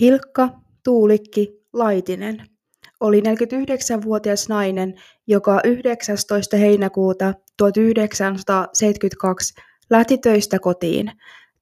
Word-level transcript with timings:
Hilkka 0.00 0.48
Tuulikki 0.84 1.64
Laitinen 1.72 2.46
oli 3.00 3.20
49-vuotias 3.20 4.48
nainen, 4.48 4.94
joka 5.26 5.60
19. 5.64 6.56
heinäkuuta 6.56 7.34
1972 7.56 9.54
lähti 9.90 10.18
töistä 10.18 10.58
kotiin. 10.58 11.12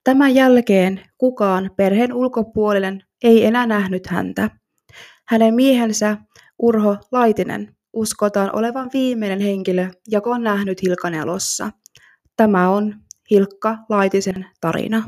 Tämän 0.05 0.35
jälkeen 0.35 1.01
kukaan 1.19 1.71
perheen 1.77 2.13
ulkopuolinen 2.13 3.03
ei 3.25 3.45
enää 3.45 3.67
nähnyt 3.67 4.07
häntä. 4.07 4.51
Hänen 5.29 5.55
miehensä 5.55 6.17
Urho 6.59 6.97
Laitinen 7.13 7.77
uskotaan 7.93 8.51
olevan 8.57 8.91
viimeinen 8.93 9.41
henkilö, 9.41 9.91
joka 10.09 10.31
on 10.31 10.43
nähnyt 10.43 10.83
Hilkan 10.83 11.15
elossa. 11.15 11.71
Tämä 12.37 12.71
on 12.71 12.95
Hilkka 13.31 13.79
Laitisen 13.89 14.47
tarina. 14.61 15.03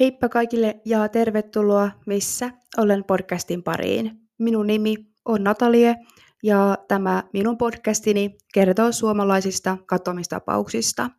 Heippa 0.00 0.28
kaikille 0.28 0.80
ja 0.84 1.08
tervetuloa 1.08 1.90
Missä 2.06 2.50
olen 2.78 3.04
podcastin 3.04 3.62
pariin. 3.62 4.10
Minun 4.38 4.66
nimi 4.66 4.96
on 5.24 5.44
Natalie 5.44 5.96
ja 6.42 6.78
tämä 6.88 7.22
minun 7.32 7.58
podcastini 7.58 8.36
kertoo 8.54 8.92
suomalaisista 8.92 9.76
katomistapauksista. 9.86 11.10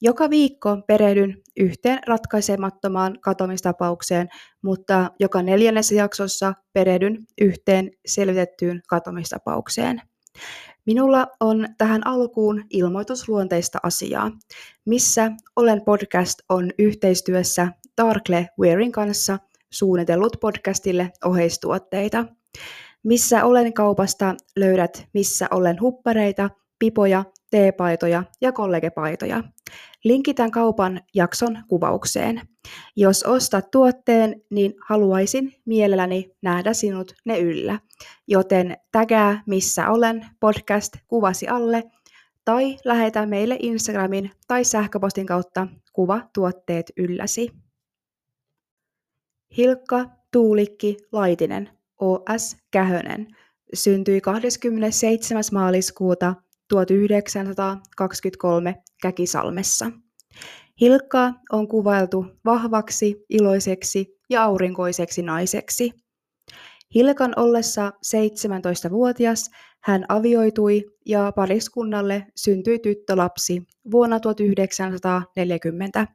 Joka 0.00 0.30
viikko 0.30 0.76
perehdyn 0.86 1.36
yhteen 1.56 1.98
ratkaisemattomaan 2.06 3.18
katomistapaukseen, 3.20 4.28
mutta 4.62 5.10
joka 5.20 5.42
neljännessä 5.42 5.94
jaksossa 5.94 6.54
perehdyn 6.72 7.26
yhteen 7.40 7.90
selvitettyyn 8.06 8.80
katomistapaukseen. 8.88 10.02
Minulla 10.86 11.26
on 11.40 11.68
tähän 11.78 12.06
alkuun 12.06 12.64
ilmoitusluonteista 12.70 13.78
asiaa, 13.82 14.30
missä 14.84 15.32
Olen 15.56 15.82
podcast 15.84 16.38
on 16.48 16.70
yhteistyössä 16.78 17.68
Darkle 17.98 18.48
Wearin 18.60 18.92
kanssa 18.92 19.38
suunnitellut 19.70 20.36
podcastille 20.40 21.12
oheistuotteita. 21.24 22.24
Missä 23.02 23.44
olen 23.44 23.72
kaupasta 23.72 24.34
löydät 24.56 25.06
missä 25.14 25.46
olen 25.50 25.80
huppareita, 25.80 26.50
pipoja, 26.78 27.24
teepaitoja 27.50 28.24
ja 28.40 28.52
kollegepaitoja. 28.52 29.44
Linkitän 30.04 30.50
kaupan 30.50 31.00
jakson 31.14 31.58
kuvaukseen. 31.68 32.40
Jos 32.96 33.22
ostat 33.22 33.70
tuotteen, 33.70 34.42
niin 34.50 34.74
haluaisin 34.88 35.54
mielelläni 35.64 36.30
nähdä 36.42 36.72
sinut 36.72 37.14
ne 37.24 37.38
yllä. 37.38 37.78
Joten 38.28 38.76
tägää 38.92 39.42
missä 39.46 39.90
olen 39.90 40.26
podcast 40.40 40.92
kuvasi 41.08 41.48
alle 41.48 41.82
tai 42.44 42.76
lähetä 42.84 43.26
meille 43.26 43.56
Instagramin 43.60 44.30
tai 44.46 44.64
sähköpostin 44.64 45.26
kautta 45.26 45.66
kuva 45.92 46.20
tuotteet 46.34 46.92
ylläsi. 46.96 47.67
Hilkka 49.56 50.06
Tuulikki 50.32 50.96
Laitinen, 51.12 51.70
OS 52.00 52.56
Kähönen, 52.70 53.26
syntyi 53.74 54.20
27. 54.20 55.42
maaliskuuta 55.52 56.34
1923 56.68 58.74
Käkisalmessa. 59.02 59.90
Hilkka 60.80 61.32
on 61.52 61.68
kuvailtu 61.68 62.26
vahvaksi, 62.44 63.24
iloiseksi 63.28 64.18
ja 64.30 64.44
aurinkoiseksi 64.44 65.22
naiseksi. 65.22 65.90
Hilkan 66.94 67.32
ollessa 67.36 67.92
17-vuotias 68.06 69.50
hän 69.82 70.04
avioitui 70.08 70.84
ja 71.06 71.32
pariskunnalle 71.36 72.26
syntyi 72.36 72.78
tyttölapsi 72.78 73.62
vuonna 73.90 74.20
1940. 74.20 76.06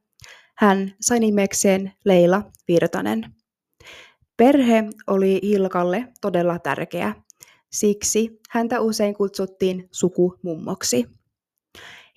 Hän 0.57 0.91
sai 1.01 1.19
nimekseen 1.19 1.91
Leila 2.05 2.43
Virtanen. 2.67 3.35
Perhe 4.37 4.83
oli 5.07 5.39
Hilkalle 5.43 6.07
todella 6.21 6.59
tärkeä. 6.59 7.15
Siksi 7.71 8.39
häntä 8.49 8.81
usein 8.81 9.13
kutsuttiin 9.13 9.89
sukumummoksi. 9.91 11.05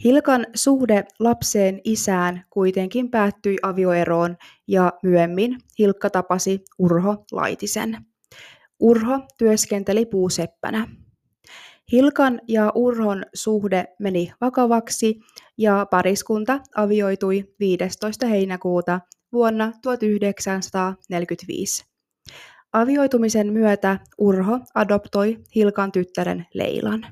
Hilkan 0.04 0.46
suhde 0.54 1.04
lapseen 1.18 1.80
isään 1.84 2.44
kuitenkin 2.50 3.10
päättyi 3.10 3.56
avioeroon 3.62 4.36
ja 4.66 4.92
myöhemmin 5.02 5.58
Hilkka 5.78 6.10
tapasi 6.10 6.64
Urho 6.78 7.24
Laitisen. 7.32 8.06
Urho 8.80 9.20
työskenteli 9.38 10.06
puuseppänä. 10.06 10.88
Hilkan 11.92 12.40
ja 12.48 12.72
Urhon 12.74 13.24
suhde 13.34 13.84
meni 13.98 14.32
vakavaksi 14.40 15.20
ja 15.58 15.86
pariskunta 15.90 16.60
avioitui 16.76 17.54
15. 17.60 18.26
heinäkuuta 18.26 19.00
vuonna 19.32 19.72
1945. 19.82 21.84
Avioitumisen 22.72 23.52
myötä 23.52 23.98
Urho 24.18 24.60
adoptoi 24.74 25.38
Hilkan 25.54 25.92
tyttären 25.92 26.46
Leilan. 26.54 27.06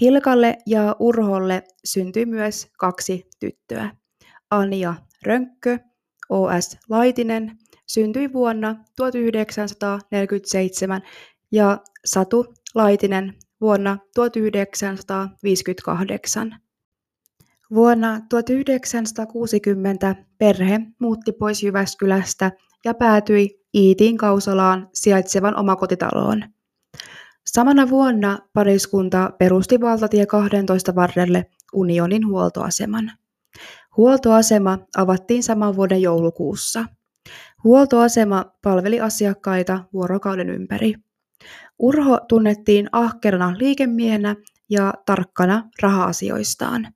Hilkalle 0.00 0.58
ja 0.66 0.96
Urholle 0.98 1.62
syntyi 1.84 2.26
myös 2.26 2.68
kaksi 2.78 3.26
tyttöä. 3.40 3.90
Anja 4.50 4.94
Rönkkö, 5.22 5.78
O.S. 6.28 6.78
Laitinen, 6.90 7.58
syntyi 7.86 8.32
vuonna 8.32 8.76
1947 8.96 11.02
ja 11.52 11.78
Satu 12.04 12.54
Laitinen 12.74 13.34
vuonna 13.60 13.98
1958. 14.14 16.60
Vuonna 17.74 18.20
1960 18.28 20.16
perhe 20.38 20.80
muutti 20.98 21.32
pois 21.32 21.62
Jyväskylästä 21.62 22.52
ja 22.84 22.94
päätyi 22.94 23.60
Iitin 23.74 24.16
Kausalaan 24.16 24.88
sijaitsevan 24.94 25.56
omakotitaloon. 25.56 26.44
Samana 27.46 27.90
vuonna 27.90 28.38
pariskunta 28.52 29.30
perusti 29.38 29.80
valtatie 29.80 30.26
12 30.26 30.94
varrelle 30.94 31.46
Unionin 31.72 32.26
huoltoaseman. 32.26 33.12
Huoltoasema 33.96 34.78
avattiin 34.96 35.42
saman 35.42 35.76
vuoden 35.76 36.02
joulukuussa. 36.02 36.84
Huoltoasema 37.64 38.44
palveli 38.62 39.00
asiakkaita 39.00 39.84
vuorokauden 39.92 40.50
ympäri. 40.50 40.94
Urho 41.78 42.20
tunnettiin 42.28 42.88
ahkerana 42.92 43.54
liikemiehenä 43.58 44.36
ja 44.70 44.94
tarkkana 45.06 45.70
raha-asioistaan. 45.82 46.94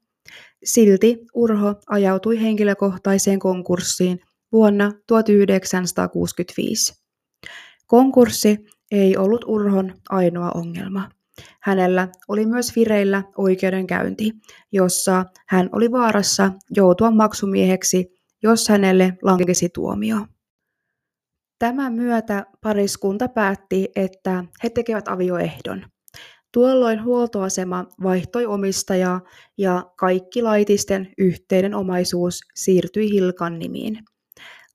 Silti 0.67 1.19
Urho 1.35 1.75
ajautui 1.87 2.43
henkilökohtaiseen 2.43 3.39
konkurssiin 3.39 4.21
vuonna 4.53 4.93
1965. 5.07 6.95
Konkurssi 7.87 8.59
ei 8.91 9.17
ollut 9.17 9.45
Urhon 9.45 9.95
ainoa 10.09 10.51
ongelma. 10.51 11.11
Hänellä 11.63 12.09
oli 12.29 12.47
myös 12.47 12.77
vireillä 12.77 13.23
oikeudenkäynti, 13.37 14.33
jossa 14.73 15.25
hän 15.49 15.69
oli 15.73 15.93
vaarassa 15.93 16.53
joutua 16.77 17.11
maksumieheksi, 17.11 18.15
jos 18.43 18.69
hänelle 18.69 19.19
lankesi 19.23 19.69
tuomio. 19.69 20.17
Tämän 21.59 21.93
myötä 21.93 22.47
pariskunta 22.63 23.29
päätti, 23.29 23.89
että 23.97 24.45
he 24.65 24.71
tekevät 24.71 25.09
avioehdon. 25.09 25.87
Tuolloin 26.57 27.05
huoltoasema 27.05 27.85
vaihtoi 28.03 28.47
omistajaa 28.47 29.21
ja 29.59 29.91
kaikki 29.97 30.43
laitisten 30.43 31.13
yhteinen 31.19 31.75
omaisuus 31.75 32.41
siirtyi 32.55 33.11
Hilkan 33.11 33.59
nimiin. 33.59 34.05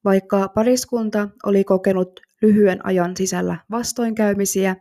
Vaikka 0.06 0.48
pariskunta 0.48 1.30
oli 1.46 1.64
kokenut 1.64 2.20
lyhyen 2.42 2.86
ajan 2.86 3.18
sisällä 3.18 3.58
vastoinkäymisiä, 3.72 4.76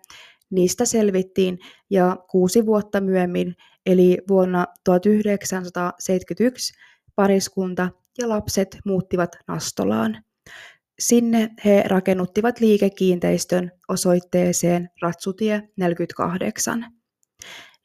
niistä 0.50 0.84
selvittiin 0.84 1.58
ja 1.90 2.16
kuusi 2.30 2.66
vuotta 2.66 3.00
myöhemmin, 3.00 3.54
eli 3.86 4.18
vuonna 4.28 4.66
1971, 4.84 6.74
pariskunta 7.14 7.88
ja 8.18 8.28
lapset 8.28 8.78
muuttivat 8.84 9.36
Nastolaan. 9.48 10.24
Sinne 11.00 11.50
he 11.64 11.82
rakennuttivat 11.86 12.60
liikekiinteistön 12.60 13.70
osoitteeseen 13.88 14.90
Ratsutie 15.02 15.68
48. 15.76 16.86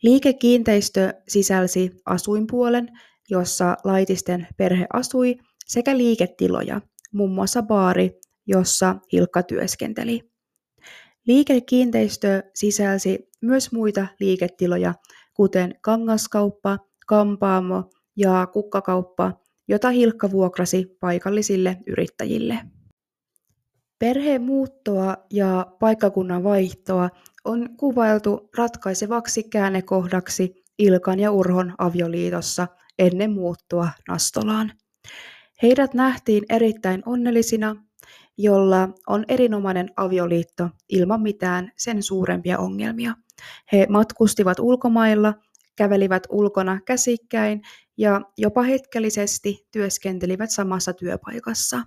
Liikekiinteistö 0.04 1.14
sisälsi 1.28 1.92
asuinpuolen, 2.06 2.90
jossa 3.30 3.78
laitisten 3.84 4.48
perhe 4.58 4.86
asui, 4.94 5.36
sekä 5.66 5.98
liiketiloja, 5.98 6.82
muun 7.14 7.32
muassa 7.32 7.62
baari, 7.62 8.20
jossa 8.48 8.96
Hilkka 9.12 9.44
työskenteli. 9.44 10.22
Liikekiinteistö 11.28 12.44
sisälsi 12.54 13.30
myös 13.42 13.72
muita 13.72 14.08
liiketiloja, 14.20 14.94
kuten 15.34 15.76
kangaskauppa, 15.82 16.78
kampaamo 17.08 17.90
ja 18.16 18.48
kukkakauppa, 18.54 19.32
jota 19.68 19.90
Hilkka 19.90 20.32
vuokrasi 20.32 20.98
paikallisille 21.00 21.78
yrittäjille. 21.88 22.75
Perheen 24.00 24.42
muuttoa 24.42 25.18
ja 25.34 25.68
paikkakunnan 25.80 26.44
vaihtoa 26.44 27.10
on 27.46 27.70
kuvailtu 27.78 28.50
ratkaisevaksi 28.58 29.44
käännekohdaksi 29.44 30.64
Ilkan 30.80 31.20
ja 31.20 31.32
Urhon 31.32 31.74
avioliitossa 31.78 32.68
ennen 33.00 33.32
muuttua 33.32 33.90
Nastolaan. 34.08 34.72
Heidät 35.62 35.94
nähtiin 35.94 36.44
erittäin 36.50 37.04
onnellisina, 37.06 37.76
jolla 38.38 38.90
on 39.08 39.26
erinomainen 39.28 39.90
avioliitto 39.98 40.70
ilman 40.90 41.22
mitään 41.22 41.72
sen 41.78 42.04
suurempia 42.04 42.60
ongelmia. 42.60 43.14
He 43.72 43.88
matkustivat 43.90 44.60
ulkomailla, 44.60 45.34
kävelivät 45.76 46.24
ulkona 46.30 46.80
käsikkäin 46.86 47.62
ja 47.98 48.22
jopa 48.38 48.62
hetkellisesti 48.62 49.68
työskentelivät 49.72 50.52
samassa 50.52 50.94
työpaikassa. 50.94 51.82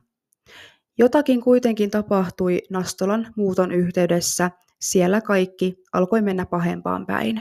Jotakin 0.98 1.40
kuitenkin 1.40 1.90
tapahtui 1.90 2.62
Nastolan 2.70 3.32
muuton 3.36 3.72
yhteydessä, 3.72 4.50
siellä 4.80 5.20
kaikki 5.20 5.76
alkoi 5.92 6.22
mennä 6.22 6.46
pahempaan 6.46 7.06
päin. 7.06 7.40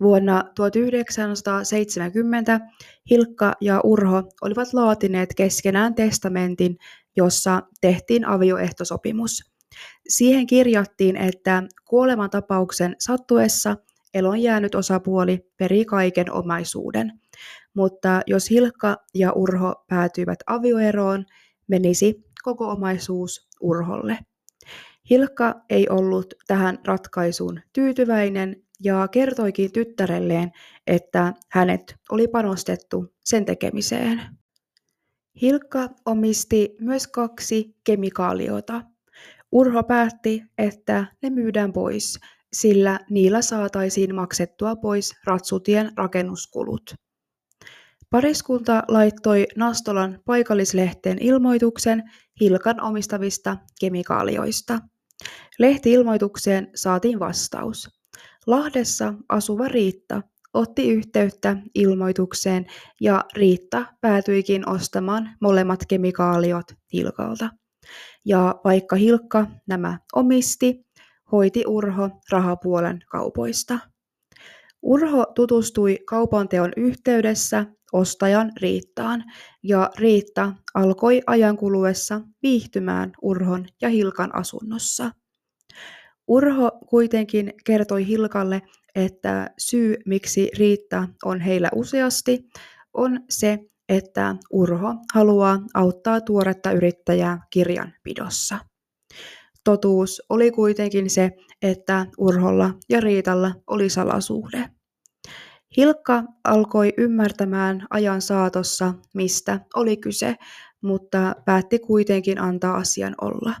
Vuonna 0.00 0.44
1970 0.54 2.60
Hilkka 3.10 3.52
ja 3.60 3.80
Urho 3.84 4.22
olivat 4.42 4.68
laatineet 4.72 5.34
keskenään 5.36 5.94
testamentin, 5.94 6.76
jossa 7.16 7.62
tehtiin 7.80 8.24
avioehtosopimus. 8.24 9.52
Siihen 10.08 10.46
kirjattiin, 10.46 11.16
että 11.16 11.62
kuolemantapauksen 11.88 12.96
sattuessa 12.98 13.76
elon 14.14 14.42
jäänyt 14.42 14.74
osapuoli 14.74 15.40
perii 15.56 15.84
kaiken 15.84 16.32
omaisuuden. 16.32 17.20
Mutta 17.74 18.20
jos 18.26 18.50
Hilkka 18.50 18.96
ja 19.14 19.32
Urho 19.32 19.84
päätyivät 19.88 20.38
avioeroon, 20.46 21.24
menisi 21.68 22.24
koko 22.42 22.68
omaisuus 22.68 23.48
Urholle. 23.60 24.18
Hilkka 25.10 25.54
ei 25.70 25.88
ollut 25.88 26.34
tähän 26.46 26.78
ratkaisuun 26.84 27.60
tyytyväinen 27.72 28.62
ja 28.82 29.08
kertoikin 29.08 29.72
tyttärelleen, 29.72 30.50
että 30.86 31.32
hänet 31.48 31.96
oli 32.10 32.28
panostettu 32.28 33.14
sen 33.24 33.44
tekemiseen. 33.44 34.20
Hilkka 35.42 35.88
omisti 36.06 36.76
myös 36.80 37.06
kaksi 37.06 37.76
kemikaaliota. 37.84 38.82
Urho 39.52 39.82
päätti, 39.82 40.42
että 40.58 41.06
ne 41.22 41.30
myydään 41.30 41.72
pois, 41.72 42.18
sillä 42.52 43.00
niillä 43.10 43.42
saataisiin 43.42 44.14
maksettua 44.14 44.76
pois 44.76 45.14
ratsutien 45.24 45.92
rakennuskulut. 45.96 46.94
Pariskunta 48.10 48.82
laittoi 48.88 49.46
Nastolan 49.56 50.18
paikallislehteen 50.24 51.18
ilmoituksen 51.20 52.02
Hilkan 52.40 52.80
omistavista 52.80 53.56
kemikaalioista. 53.80 54.78
Lehti-ilmoitukseen 55.58 56.70
saatiin 56.74 57.18
vastaus. 57.18 57.90
Lahdessa 58.46 59.14
asuva 59.28 59.68
Riitta 59.68 60.22
otti 60.54 60.90
yhteyttä 60.90 61.56
ilmoitukseen 61.74 62.66
ja 63.00 63.24
Riitta 63.34 63.86
päätyikin 64.00 64.68
ostamaan 64.68 65.30
molemmat 65.40 65.80
kemikaaliot 65.88 66.66
Hilkalta. 66.92 67.50
Ja 68.24 68.60
vaikka 68.64 68.96
Hilkka 68.96 69.46
nämä 69.66 69.98
omisti, 70.14 70.86
hoiti 71.32 71.64
Urho 71.66 72.10
rahapuolen 72.30 72.98
kaupoista. 73.10 73.78
Urho 74.82 75.26
tutustui 75.34 75.98
kaupanteon 76.06 76.72
yhteydessä 76.76 77.66
ostajan 77.92 78.52
Riittaan, 78.60 79.24
ja 79.62 79.90
Riitta 79.98 80.52
alkoi 80.74 81.22
ajan 81.26 81.56
kuluessa 81.56 82.20
viihtymään 82.42 83.12
Urhon 83.22 83.66
ja 83.80 83.88
Hilkan 83.88 84.34
asunnossa. 84.34 85.10
Urho 86.28 86.70
kuitenkin 86.86 87.52
kertoi 87.64 88.06
Hilkalle, 88.06 88.62
että 88.94 89.50
syy 89.58 89.96
miksi 90.06 90.50
Riitta 90.58 91.08
on 91.24 91.40
heillä 91.40 91.68
useasti 91.74 92.48
on 92.94 93.20
se, 93.30 93.58
että 93.88 94.36
Urho 94.50 94.94
haluaa 95.14 95.58
auttaa 95.74 96.20
tuoretta 96.20 96.72
yrittäjää 96.72 97.40
kirjanpidossa. 97.50 98.58
Totuus 99.64 100.22
oli 100.28 100.50
kuitenkin 100.50 101.10
se, 101.10 101.30
että 101.62 102.06
Urholla 102.18 102.74
ja 102.88 103.00
Riitalla 103.00 103.54
oli 103.66 103.90
salasuhde. 103.90 104.77
Hilkka 105.76 106.22
alkoi 106.44 106.92
ymmärtämään 106.98 107.86
ajan 107.90 108.22
saatossa, 108.22 108.94
mistä 109.14 109.60
oli 109.74 109.96
kyse, 109.96 110.36
mutta 110.80 111.34
päätti 111.44 111.78
kuitenkin 111.78 112.40
antaa 112.40 112.76
asian 112.76 113.14
olla. 113.20 113.54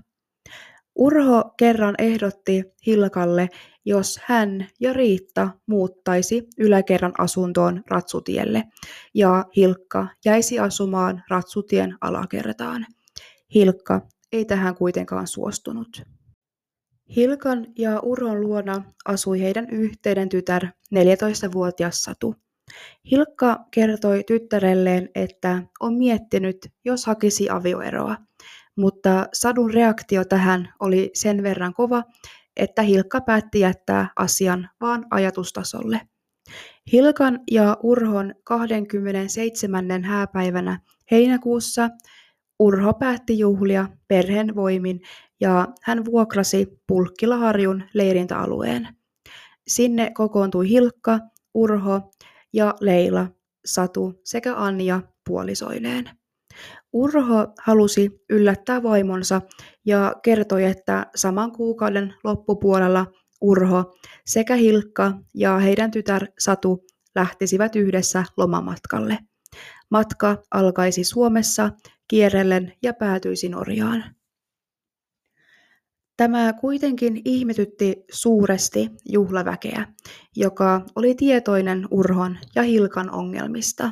Urho 0.94 1.44
kerran 1.58 1.94
ehdotti 1.98 2.64
Hilkalle, 2.86 3.48
jos 3.84 4.20
hän 4.24 4.66
ja 4.80 4.92
Riitta 4.92 5.50
muuttaisi 5.66 6.46
yläkerran 6.58 7.12
asuntoon 7.18 7.82
Ratsutielle, 7.90 8.64
ja 9.14 9.44
Hilkka 9.56 10.06
jäisi 10.24 10.58
asumaan 10.58 11.22
Ratsutien 11.30 11.96
alakertaan. 12.00 12.86
Hilkka 13.54 14.00
ei 14.32 14.44
tähän 14.44 14.74
kuitenkaan 14.74 15.26
suostunut. 15.26 16.02
Hilkan 17.16 17.66
ja 17.78 18.00
Urhon 18.00 18.40
luona 18.40 18.82
asui 19.04 19.40
heidän 19.40 19.70
yhteinen 19.70 20.28
tytär, 20.28 20.66
14-vuotias 20.94 22.02
Satu. 22.02 22.34
Hilkka 23.10 23.64
kertoi 23.70 24.24
tyttärelleen, 24.24 25.08
että 25.14 25.62
on 25.80 25.94
miettinyt, 25.94 26.56
jos 26.84 27.06
hakisi 27.06 27.50
avioeroa, 27.50 28.16
mutta 28.76 29.26
Sadun 29.32 29.74
reaktio 29.74 30.24
tähän 30.24 30.68
oli 30.80 31.10
sen 31.14 31.42
verran 31.42 31.74
kova, 31.74 32.02
että 32.56 32.82
Hilkka 32.82 33.20
päätti 33.20 33.60
jättää 33.60 34.08
asian 34.16 34.68
vaan 34.80 35.06
ajatustasolle. 35.10 36.00
Hilkan 36.92 37.40
ja 37.50 37.76
Urhon 37.82 38.34
27. 38.44 40.04
hääpäivänä 40.04 40.80
heinäkuussa 41.10 41.90
Urho 42.58 42.94
päätti 42.94 43.38
juhlia 43.38 43.88
perheen 44.08 44.54
voimin 44.54 45.00
ja 45.40 45.68
hän 45.82 46.04
vuokrasi 46.04 46.80
Pulkkilaharjun 46.86 47.84
leirintäalueen. 47.94 48.88
Sinne 49.68 50.10
kokoontui 50.14 50.68
Hilkka, 50.68 51.18
Urho 51.54 52.10
ja 52.52 52.74
Leila, 52.80 53.26
Satu 53.64 54.20
sekä 54.24 54.56
Anja 54.56 55.02
puolisoineen. 55.28 56.10
Urho 56.92 57.46
halusi 57.60 58.10
yllättää 58.30 58.82
vaimonsa 58.82 59.42
ja 59.86 60.14
kertoi, 60.22 60.64
että 60.64 61.06
saman 61.16 61.52
kuukauden 61.52 62.14
loppupuolella 62.24 63.06
Urho 63.40 63.94
sekä 64.26 64.54
Hilkka 64.54 65.12
ja 65.34 65.58
heidän 65.58 65.90
tytär 65.90 66.26
Satu 66.38 66.84
lähtisivät 67.14 67.76
yhdessä 67.76 68.24
lomamatkalle. 68.36 69.18
Matka 69.90 70.36
alkaisi 70.50 71.04
Suomessa 71.04 71.70
kierrellen 72.08 72.72
ja 72.82 72.94
päätyisi 72.94 73.48
Norjaan. 73.48 74.17
Tämä 76.18 76.52
kuitenkin 76.52 77.22
ihmetytti 77.24 78.04
suuresti 78.12 78.90
juhlaväkeä, 79.08 79.86
joka 80.36 80.80
oli 80.96 81.14
tietoinen 81.14 81.88
Urhon 81.90 82.38
ja 82.54 82.62
Hilkan 82.62 83.10
ongelmista. 83.10 83.90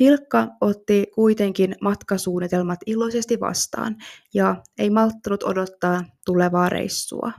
Hilkka 0.00 0.48
otti 0.60 1.06
kuitenkin 1.14 1.76
matkasuunnitelmat 1.80 2.78
iloisesti 2.86 3.40
vastaan 3.40 3.96
ja 4.34 4.62
ei 4.78 4.90
malttanut 4.90 5.42
odottaa 5.42 6.04
tulevaa 6.26 6.68
reissua. 6.68 7.32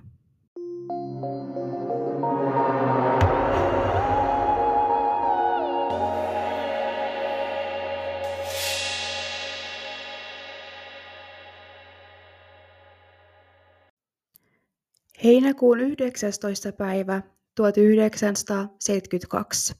Heinäkuun 15.27 15.79
19. 15.79 16.71
päivä 16.71 17.21
1972 17.55 19.73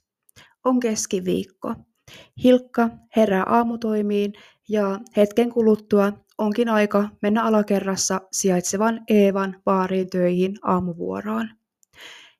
on 0.65 0.79
keskiviikko. 0.79 1.75
Hilkka 2.43 2.89
herää 3.15 3.43
aamutoimiin 3.43 4.33
ja 4.69 4.99
hetken 5.17 5.49
kuluttua 5.49 6.13
onkin 6.37 6.69
aika 6.69 7.09
mennä 7.21 7.43
alakerrassa 7.43 8.21
sijaitsevan 8.31 9.03
Eevan 9.09 9.61
baariin 9.63 10.09
töihin 10.09 10.55
aamuvuoroon. 10.61 11.49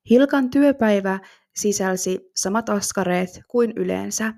Hilkan 0.09 0.49
työpäivä 0.49 1.19
sisälsi 1.55 2.31
samat 2.35 2.69
askareet 2.69 3.41
kuin 3.47 3.73
yleensä, 3.75 4.33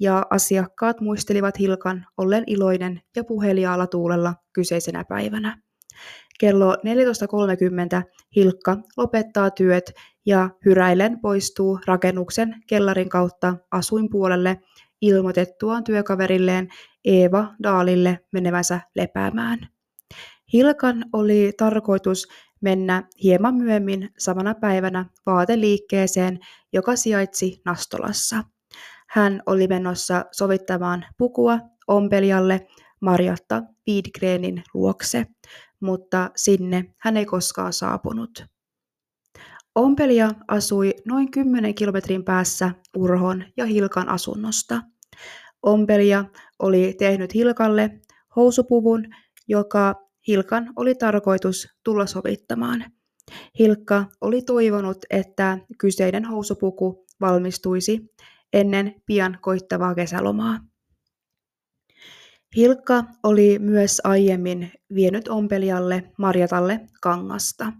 ja 0.00 0.26
asiakkaat 0.30 1.00
muistelivat 1.00 1.58
Hilkan 1.58 2.06
ollen 2.16 2.44
iloinen 2.46 3.00
ja 3.16 3.24
puheliaalla 3.24 3.86
tuulella 3.86 4.34
kyseisenä 4.52 5.04
päivänä. 5.08 5.63
Kello 6.40 6.74
14.30 6.74 8.02
Hilkka 8.36 8.76
lopettaa 8.96 9.50
työt 9.50 9.92
ja 10.26 10.50
hyräillen 10.64 11.20
poistuu 11.20 11.78
rakennuksen 11.86 12.54
kellarin 12.66 13.08
kautta 13.08 13.56
asuinpuolelle 13.70 14.60
ilmoitettuaan 15.00 15.84
työkaverilleen 15.84 16.68
Eeva 17.04 17.54
Daalille 17.62 18.18
menevänsä 18.32 18.80
lepäämään. 18.96 19.58
Hilkan 20.52 21.04
oli 21.12 21.52
tarkoitus 21.58 22.28
mennä 22.60 23.02
hieman 23.22 23.54
myöhemmin 23.54 24.10
samana 24.18 24.54
päivänä 24.54 25.06
vaateliikkeeseen, 25.26 26.38
joka 26.72 26.96
sijaitsi 26.96 27.62
Nastolassa. 27.64 28.44
Hän 29.08 29.42
oli 29.46 29.66
menossa 29.66 30.24
sovittamaan 30.32 31.04
pukua 31.18 31.58
ompelijalle 31.88 32.66
Marjatta 33.00 33.62
Widgrenin 33.88 34.62
luokse, 34.74 35.26
mutta 35.84 36.30
sinne 36.36 36.94
hän 36.98 37.16
ei 37.16 37.24
koskaan 37.24 37.72
saapunut. 37.72 38.44
Ompelija 39.74 40.30
asui 40.48 40.94
noin 41.06 41.30
10 41.30 41.74
kilometrin 41.74 42.24
päässä 42.24 42.70
Urhon 42.96 43.44
ja 43.56 43.66
Hilkan 43.66 44.08
asunnosta. 44.08 44.82
Ompelija 45.62 46.24
oli 46.58 46.94
tehnyt 46.98 47.34
Hilkalle 47.34 48.00
housupuvun, 48.36 49.04
joka 49.48 49.94
Hilkan 50.28 50.72
oli 50.76 50.94
tarkoitus 50.94 51.68
tulla 51.84 52.06
sovittamaan. 52.06 52.84
Hilkka 53.58 54.04
oli 54.20 54.42
toivonut, 54.42 54.98
että 55.10 55.58
kyseinen 55.78 56.24
housupuku 56.24 57.06
valmistuisi 57.20 58.14
ennen 58.52 58.94
pian 59.06 59.38
koittavaa 59.40 59.94
kesälomaa. 59.94 60.58
Hilkka 62.56 63.04
oli 63.22 63.58
myös 63.58 64.00
aiemmin 64.04 64.72
vienyt 64.94 65.28
ompelijalle 65.28 66.12
Marjatalle 66.18 66.80
kangasta. 67.00 67.72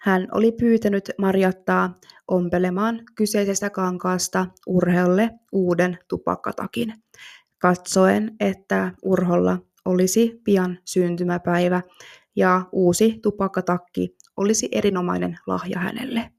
Hän 0.00 0.28
oli 0.32 0.52
pyytänyt 0.52 1.10
Marjattaa 1.18 1.98
ompelemaan 2.28 3.02
kyseisestä 3.14 3.70
kankaasta 3.70 4.46
Urheolle 4.66 5.30
uuden 5.52 5.98
tupakkatakin, 6.08 6.94
katsoen, 7.58 8.36
että 8.40 8.92
Urholla 9.04 9.58
olisi 9.84 10.40
pian 10.44 10.78
syntymäpäivä 10.84 11.82
ja 12.36 12.62
uusi 12.72 13.18
tupakkatakki 13.22 14.16
olisi 14.36 14.68
erinomainen 14.72 15.38
lahja 15.46 15.78
hänelle. 15.78 16.30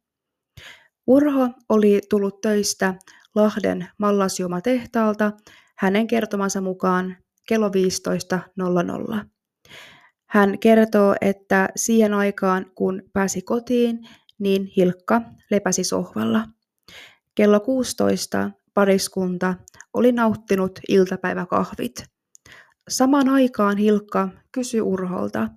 Urho 1.07 1.49
oli 1.69 2.01
tullut 2.09 2.41
töistä 2.41 2.93
Lahden 3.35 3.87
mallasjuomatehtaalta 3.97 5.31
hänen 5.77 6.07
kertomansa 6.07 6.61
mukaan 6.61 7.17
kello 7.47 7.67
15.00. 7.67 9.25
Hän 10.25 10.59
kertoo, 10.59 11.15
että 11.21 11.69
siihen 11.75 12.13
aikaan 12.13 12.71
kun 12.75 13.03
pääsi 13.13 13.41
kotiin, 13.41 14.07
niin 14.39 14.65
Hilkka 14.77 15.21
lepäsi 15.51 15.83
sohvalla. 15.83 16.45
Kello 17.35 17.59
16 17.59 18.51
pariskunta 18.73 19.55
oli 19.93 20.11
nauttinut 20.11 20.79
iltapäiväkahvit. 20.89 22.03
Samaan 22.89 23.29
aikaan 23.29 23.77
Hilkka 23.77 24.29
kysyi 24.51 24.81
Urholta, 24.81 25.49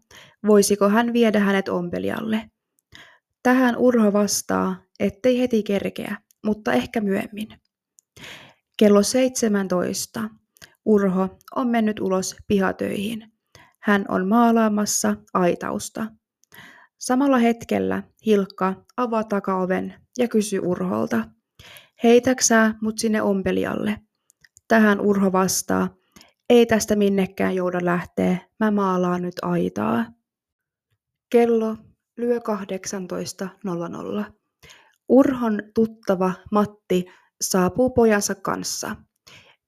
voisiko 0.46 0.88
hän 0.88 1.12
viedä 1.12 1.40
hänet 1.40 1.68
ompelijalle. 1.68 2.50
Tähän 3.42 3.76
Urho 3.76 4.12
vastaa, 4.12 4.76
ettei 5.00 5.40
heti 5.40 5.62
kerkeä, 5.62 6.16
mutta 6.44 6.72
ehkä 6.72 7.00
myöhemmin. 7.00 7.48
Kello 8.76 9.02
17 9.02 10.30
Urho 10.90 11.28
on 11.56 11.68
mennyt 11.68 12.00
ulos 12.00 12.36
pihatöihin. 12.48 13.32
Hän 13.82 14.04
on 14.08 14.28
maalaamassa 14.28 15.16
aitausta. 15.34 16.06
Samalla 16.98 17.38
hetkellä 17.38 18.02
Hilkka 18.26 18.74
avaa 18.96 19.24
takaoven 19.24 19.94
ja 20.18 20.28
kysyy 20.28 20.60
Urholta, 20.60 21.24
heitäksää 22.02 22.74
mut 22.82 22.98
sinne 22.98 23.22
ompelijalle? 23.22 23.96
Tähän 24.68 25.00
Urho 25.00 25.32
vastaa, 25.32 25.88
ei 26.48 26.66
tästä 26.66 26.96
minnekään 26.96 27.54
jouda 27.54 27.78
lähtee, 27.82 28.40
mä 28.60 28.70
maalaan 28.70 29.22
nyt 29.22 29.34
aitaa. 29.42 30.04
Kello 31.32 31.76
lyö 32.16 32.38
18.00. 32.38 34.32
Urhon 35.08 35.62
tuttava 35.74 36.32
Matti 36.52 37.04
saapuu 37.40 37.90
pojansa 37.90 38.34
kanssa. 38.34 38.96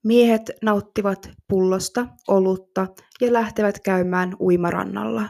Miehet 0.03 0.51
nauttivat 0.61 1.29
pullosta, 1.47 2.07
olutta 2.27 2.87
ja 3.21 3.33
lähtevät 3.33 3.79
käymään 3.79 4.35
uimarannalla. 4.39 5.29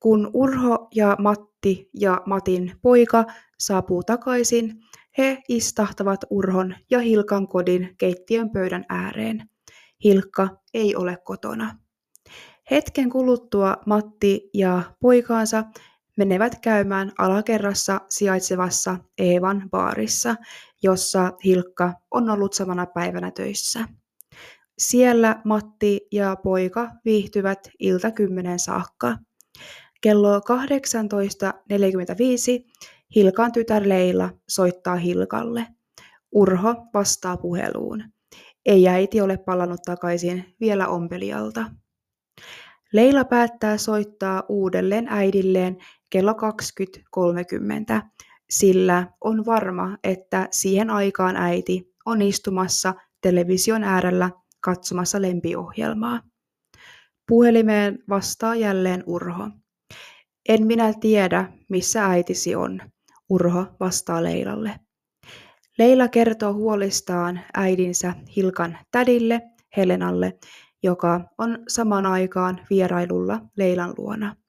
Kun 0.00 0.30
Urho 0.34 0.88
ja 0.94 1.16
Matti 1.18 1.90
ja 2.00 2.22
Matin 2.26 2.72
poika 2.82 3.24
saapuu 3.58 4.02
takaisin, 4.02 4.72
he 5.18 5.42
istahtavat 5.48 6.20
Urhon 6.30 6.74
ja 6.90 6.98
Hilkan 6.98 7.48
kodin 7.48 7.94
keittiön 7.98 8.50
pöydän 8.50 8.84
ääreen. 8.88 9.50
Hilkka 10.04 10.48
ei 10.74 10.96
ole 10.96 11.18
kotona. 11.24 11.78
Hetken 12.70 13.10
kuluttua 13.10 13.76
Matti 13.86 14.50
ja 14.54 14.82
poikaansa 15.00 15.64
menevät 16.16 16.60
käymään 16.60 17.12
alakerrassa 17.18 18.00
sijaitsevassa 18.08 18.96
Eevan 19.18 19.68
baarissa, 19.70 20.36
jossa 20.82 21.32
Hilkka 21.44 21.92
on 22.10 22.30
ollut 22.30 22.52
samana 22.52 22.86
päivänä 22.86 23.30
töissä. 23.30 23.88
Siellä 24.78 25.40
Matti 25.44 26.00
ja 26.12 26.36
poika 26.36 26.90
viihtyvät 27.04 27.68
ilta 27.78 28.10
kymmenen 28.10 28.58
saakka. 28.58 29.16
Kello 30.00 30.38
18.45 30.38 30.44
Hilkan 33.14 33.52
tytär 33.52 33.88
Leila 33.88 34.30
soittaa 34.48 34.96
Hilkalle. 34.96 35.66
Urho 36.32 36.74
vastaa 36.94 37.36
puheluun. 37.36 38.04
Ei 38.66 38.88
äiti 38.88 39.20
ole 39.20 39.36
palannut 39.36 39.80
takaisin 39.84 40.54
vielä 40.60 40.88
ompelijalta. 40.88 41.64
Leila 42.92 43.24
päättää 43.24 43.76
soittaa 43.78 44.42
uudelleen 44.48 45.06
äidilleen 45.08 45.76
kello 46.12 46.32
20.30, 46.32 48.02
sillä 48.50 49.06
on 49.20 49.46
varma, 49.46 49.98
että 50.04 50.48
siihen 50.50 50.90
aikaan 50.90 51.36
äiti 51.36 51.92
on 52.06 52.22
istumassa 52.22 52.94
television 53.20 53.84
äärellä 53.84 54.30
katsomassa 54.60 55.22
lempiohjelmaa. 55.22 56.20
Puhelimeen 57.28 57.98
vastaa 58.08 58.54
jälleen 58.54 59.04
Urho. 59.06 59.48
En 60.48 60.66
minä 60.66 60.92
tiedä, 61.00 61.52
missä 61.68 62.06
äitisi 62.06 62.54
on, 62.54 62.80
Urho 63.28 63.66
vastaa 63.80 64.22
Leilalle. 64.22 64.80
Leila 65.78 66.08
kertoo 66.08 66.54
huolistaan 66.54 67.40
äidinsä 67.54 68.14
Hilkan 68.36 68.78
tädille, 68.90 69.40
Helenalle, 69.76 70.38
joka 70.82 71.20
on 71.38 71.58
samaan 71.68 72.06
aikaan 72.06 72.60
vierailulla 72.70 73.40
Leilan 73.56 73.94
luona. 73.98 74.41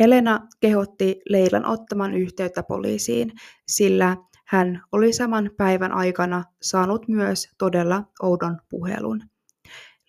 Helena 0.00 0.48
kehotti 0.60 1.20
Leilan 1.28 1.66
ottamaan 1.66 2.14
yhteyttä 2.14 2.62
poliisiin, 2.62 3.32
sillä 3.68 4.16
hän 4.46 4.82
oli 4.92 5.12
saman 5.12 5.50
päivän 5.56 5.92
aikana 5.92 6.44
saanut 6.62 7.08
myös 7.08 7.48
todella 7.58 8.02
oudon 8.22 8.58
puhelun. 8.70 9.22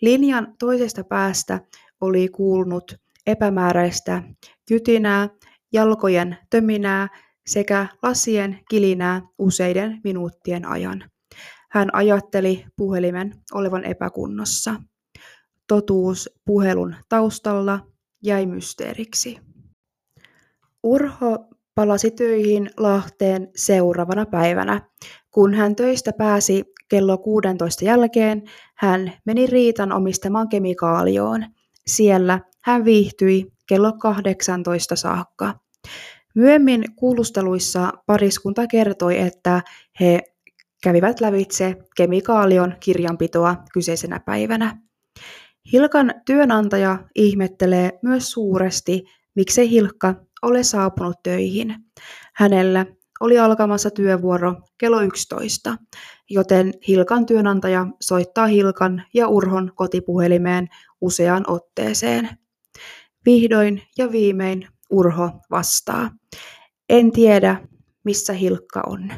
Linjan 0.02 0.56
toisesta 0.60 1.04
päästä 1.04 1.60
oli 2.02 2.28
kuulunut 2.28 2.96
epämääräistä 3.28 4.24
kytinää, 4.68 5.30
jalkojen 5.74 6.38
töminää 6.50 7.08
sekä 7.48 7.88
lasien 8.04 8.60
kilinää 8.70 9.22
useiden 9.38 10.02
minuuttien 10.04 10.68
ajan. 10.68 11.10
Hän 11.72 11.96
ajatteli 11.96 12.66
puhelimen 12.76 13.34
olevan 13.54 13.84
epäkunnossa. 13.84 14.76
Totuus 15.68 16.30
puhelun 16.46 16.96
taustalla 17.10 17.80
jäi 18.24 18.46
mysteeriksi. 18.46 19.40
Urho 20.86 21.48
palasi 21.76 22.12
töihin 22.12 22.70
Lahteen 22.78 23.48
seuraavana 23.56 24.26
päivänä. 24.26 24.82
Kun 25.32 25.54
hän 25.54 25.76
töistä 25.76 26.12
pääsi 26.18 26.64
kello 26.90 27.18
16 27.18 27.86
jälkeen, 27.86 28.44
hän 28.76 29.14
meni 29.26 29.48
Riitan 29.48 29.92
omistamaan 29.92 30.50
kemikaalioon. 30.50 31.46
Siellä 31.88 32.40
hän 32.62 32.86
viihtyi 32.86 33.52
kello 33.68 33.94
18 33.94 34.96
saakka. 34.96 35.60
Myöhemmin 36.36 36.84
kuulusteluissa 36.96 37.94
pariskunta 38.06 38.68
kertoi, 38.68 39.20
että 39.20 39.62
he 40.00 40.22
kävivät 40.84 41.22
lävitse 41.22 41.76
kemikaalion 41.96 42.74
kirjanpitoa 42.80 43.56
kyseisenä 43.74 44.20
päivänä. 44.20 44.82
Hilkan 45.72 46.14
työnantaja 46.26 46.98
ihmettelee 47.16 48.00
myös 48.02 48.32
suuresti, 48.32 49.04
miksei 49.36 49.70
Hilkka 49.70 50.25
ole 50.42 50.64
saapunut 50.64 51.24
töihin. 51.24 51.76
Hänellä 52.34 52.86
oli 53.20 53.40
alkamassa 53.40 53.92
työvuoro 53.92 54.56
kello 54.78 55.02
11, 55.02 55.78
joten 56.30 56.74
Hilkan 56.88 57.26
työnantaja 57.26 57.88
soittaa 58.02 58.48
Hilkan 58.48 59.04
ja 59.14 59.28
Urhon 59.28 59.72
kotipuhelimeen 59.76 60.68
useaan 61.02 61.44
otteeseen. 61.48 62.30
Vihdoin 63.26 63.82
ja 63.98 64.12
viimein 64.12 64.68
Urho 64.90 65.32
vastaa. 65.52 66.12
En 66.90 67.12
tiedä, 67.12 67.68
missä 68.04 68.34
Hilkka 68.34 68.82
on. 68.88 69.12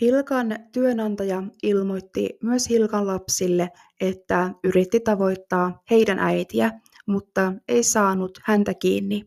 Hilkan 0.00 0.58
työnantaja 0.72 1.42
ilmoitti 1.62 2.38
myös 2.42 2.68
Hilkan 2.68 3.06
lapsille, 3.06 3.70
että 4.00 4.50
yritti 4.64 5.00
tavoittaa 5.00 5.82
heidän 5.90 6.18
äitiä, 6.18 6.72
mutta 7.06 7.52
ei 7.68 7.82
saanut 7.82 8.38
häntä 8.42 8.74
kiinni. 8.74 9.22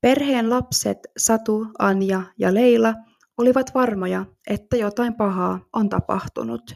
Perheen 0.00 0.50
lapset 0.50 0.98
Satu, 1.18 1.66
Anja 1.78 2.22
ja 2.38 2.54
Leila 2.54 2.94
olivat 3.38 3.74
varmoja, 3.74 4.26
että 4.46 4.76
jotain 4.76 5.14
pahaa 5.14 5.60
on 5.72 5.88
tapahtunut. 5.88 6.74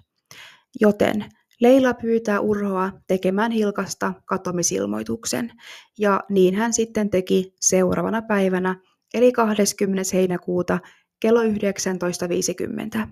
Joten 0.81 1.25
Leila 1.61 1.95
pyytää 1.95 2.41
Urhoa 2.41 2.93
tekemään 3.07 3.53
Hilkasta 3.53 4.15
katomisilmoituksen, 4.25 5.53
ja 5.99 6.21
niin 6.29 6.55
hän 6.55 6.73
sitten 6.73 7.11
teki 7.11 7.55
seuraavana 7.61 8.23
päivänä, 8.23 8.77
eli 9.15 9.33
20. 9.33 10.03
heinäkuuta 10.15 10.79
kello 11.23 11.43
19.50. 11.43 13.09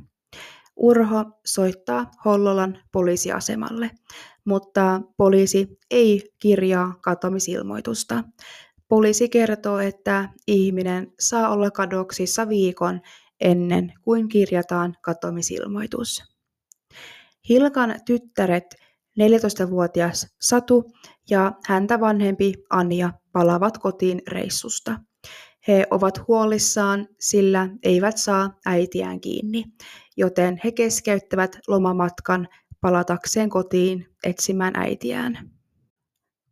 Urho 0.76 1.24
soittaa 1.46 2.10
Hollolan 2.24 2.78
poliisiasemalle, 2.92 3.90
mutta 4.44 5.00
poliisi 5.16 5.78
ei 5.90 6.30
kirjaa 6.38 6.94
katomisilmoitusta. 7.02 8.24
Poliisi 8.88 9.28
kertoo, 9.28 9.78
että 9.78 10.28
ihminen 10.46 11.12
saa 11.20 11.48
olla 11.48 11.70
kadoksissa 11.70 12.48
viikon 12.48 13.00
ennen 13.40 13.92
kuin 14.02 14.28
kirjataan 14.28 14.96
katomisilmoitus. 15.02 16.24
Hilkan 17.48 17.94
tyttäret 18.06 18.64
14-vuotias 19.20 20.26
Satu 20.40 20.92
ja 21.30 21.52
häntä 21.66 22.00
vanhempi 22.00 22.54
Anja 22.70 23.12
palavat 23.32 23.78
kotiin 23.78 24.22
reissusta. 24.28 25.09
He 25.68 25.86
ovat 25.90 26.28
huolissaan, 26.28 27.08
sillä 27.20 27.68
eivät 27.82 28.18
saa 28.18 28.58
äitiään 28.66 29.20
kiinni, 29.20 29.64
joten 30.16 30.60
he 30.64 30.72
keskeyttävät 30.72 31.58
lomamatkan 31.68 32.48
palatakseen 32.80 33.50
kotiin 33.50 34.06
etsimään 34.24 34.76
äitiään. 34.76 35.50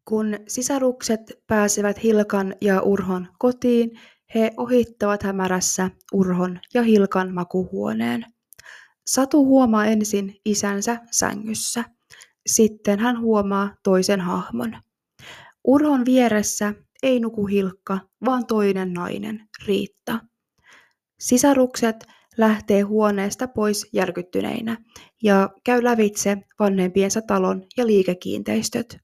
Kun 0.05 0.39
sisarukset 0.49 1.21
pääsevät 1.47 2.03
Hilkan 2.03 2.55
ja 2.61 2.83
Urhon 2.83 3.29
kotiin, 3.39 3.91
he 4.35 4.51
ohittavat 4.57 5.23
hämärässä 5.23 5.91
Urhon 6.13 6.61
ja 6.75 6.83
Hilkan 6.83 7.35
makuhuoneen. 7.35 8.25
Satu 9.07 9.47
huomaa 9.47 9.87
ensin 9.87 10.37
isänsä 10.45 10.99
sängyssä. 11.11 11.85
Sitten 12.47 12.99
hän 12.99 13.21
huomaa 13.21 13.75
toisen 13.83 14.21
hahmon. 14.21 14.77
Urhon 15.65 16.05
vieressä 16.05 16.75
ei 17.03 17.21
nuku 17.21 17.47
Hilkka, 17.47 17.99
vaan 18.25 18.47
toinen 18.47 18.93
nainen, 18.93 19.49
Riitta. 19.67 20.21
Sisarukset 21.19 22.07
lähtee 22.37 22.81
huoneesta 22.81 23.49
pois 23.49 23.87
järkyttyneinä 23.93 24.77
ja 25.23 25.51
käy 25.65 25.85
lävitse 25.85 26.39
vanhempiensa 26.59 27.23
talon 27.23 27.63
ja 27.77 27.87
liikekiinteistöt. 27.87 28.99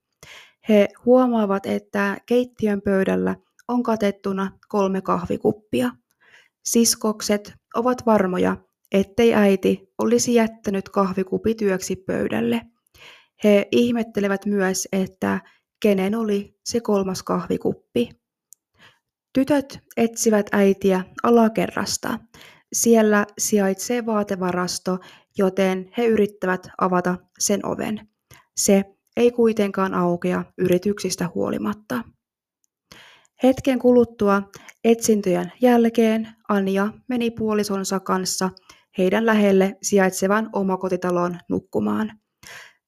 He 0.69 0.89
huomaavat, 1.05 1.67
että 1.67 2.17
keittiön 2.27 2.83
pöydällä 2.83 3.37
on 3.69 3.83
katettuna 3.83 4.59
kolme 4.69 5.01
kahvikuppia. 5.01 5.91
Siskokset 6.65 7.55
ovat 7.75 8.07
varmoja, 8.07 8.57
ettei 8.93 9.35
äiti 9.35 9.89
olisi 9.99 10.35
jättänyt 10.35 10.89
kahvikupit 10.89 11.63
yöksi 11.63 11.97
pöydälle. 11.97 12.61
He 13.45 13.69
ihmettelevät 13.73 14.47
myös, 14.47 14.89
että 14.93 15.41
kenen 15.85 16.15
oli 16.15 16.59
se 16.65 16.81
kolmas 16.81 17.23
kahvikuppi. 17.23 18.11
Tytöt 19.33 19.79
etsivät 19.97 20.47
äitiä 20.53 21.05
alakerrasta. 21.23 22.19
Siellä 22.73 23.27
sijaitsee 23.39 24.07
vaatevarasto, 24.07 24.99
joten 25.39 25.91
he 25.99 26.07
yrittävät 26.07 26.69
avata 26.79 27.17
sen 27.39 27.67
oven. 27.67 28.09
Se 28.57 28.85
ei 29.17 29.31
kuitenkaan 29.31 29.95
aukea 29.95 30.45
yrityksistä 30.59 31.31
huolimatta. 31.35 32.05
Hetken 33.43 33.79
kuluttua 33.79 34.43
etsintöjen 34.85 35.53
jälkeen 35.61 36.29
Anja 36.49 36.89
meni 37.09 37.31
puolisonsa 37.31 38.01
kanssa 38.01 38.51
heidän 38.99 39.27
lähelle 39.27 39.77
sijaitsevan 39.83 40.51
omakotitaloon 40.53 41.39
nukkumaan. 41.49 42.24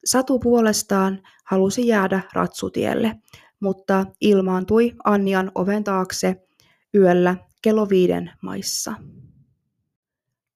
Satu 0.07 0.39
puolestaan 0.39 1.23
halusi 1.45 1.87
jäädä 1.87 2.21
ratsutielle, 2.33 3.17
mutta 3.61 4.07
ilmaantui 4.21 4.93
Anjan 5.05 5.53
oven 5.55 5.85
taakse 5.85 6.37
yöllä 6.95 7.37
kello 7.63 7.89
viiden 7.89 8.31
maissa. 8.43 8.95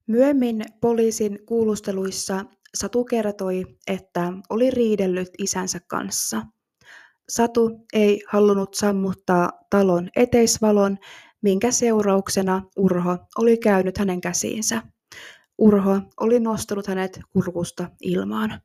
Myöhemmin 0.06 0.64
poliisin 0.80 1.38
kuulusteluissa 1.46 2.44
Satu 2.74 3.04
kertoi, 3.04 3.64
että 3.86 4.32
oli 4.50 4.70
riidellyt 4.70 5.30
isänsä 5.38 5.80
kanssa. 5.86 6.42
Satu 7.28 7.86
ei 7.92 8.22
halunnut 8.28 8.74
sammuttaa 8.74 9.50
talon 9.70 10.08
eteisvalon, 10.16 10.98
minkä 11.42 11.70
seurauksena 11.70 12.62
Urho 12.76 13.18
oli 13.38 13.58
käynyt 13.58 13.98
hänen 13.98 14.20
käsiinsä. 14.20 14.82
Urho 15.58 16.00
oli 16.20 16.40
nostanut 16.40 16.86
hänet 16.86 17.20
kurkusta 17.32 17.90
ilmaan. 18.00 18.60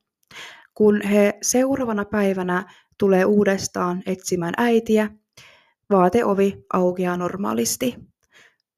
Kun 0.76 1.02
he 1.02 1.38
seuraavana 1.42 2.06
päivänä 2.06 2.74
tulee 3.00 3.26
uudestaan 3.26 4.04
etsimään 4.06 4.54
äitiä, 4.58 5.10
vaateovi 5.90 6.66
aukeaa 6.74 7.18
normaalisti. 7.18 7.96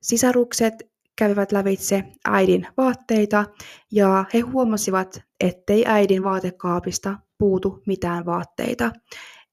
Sisarukset 0.01 0.73
kävivät 1.15 1.51
lävitse 1.51 2.03
äidin 2.25 2.67
vaatteita 2.77 3.45
ja 3.91 4.25
he 4.33 4.39
huomasivat, 4.39 5.21
ettei 5.39 5.83
äidin 5.88 6.23
vaatekaapista 6.23 7.17
puutu 7.38 7.83
mitään 7.86 8.25
vaatteita, 8.25 8.91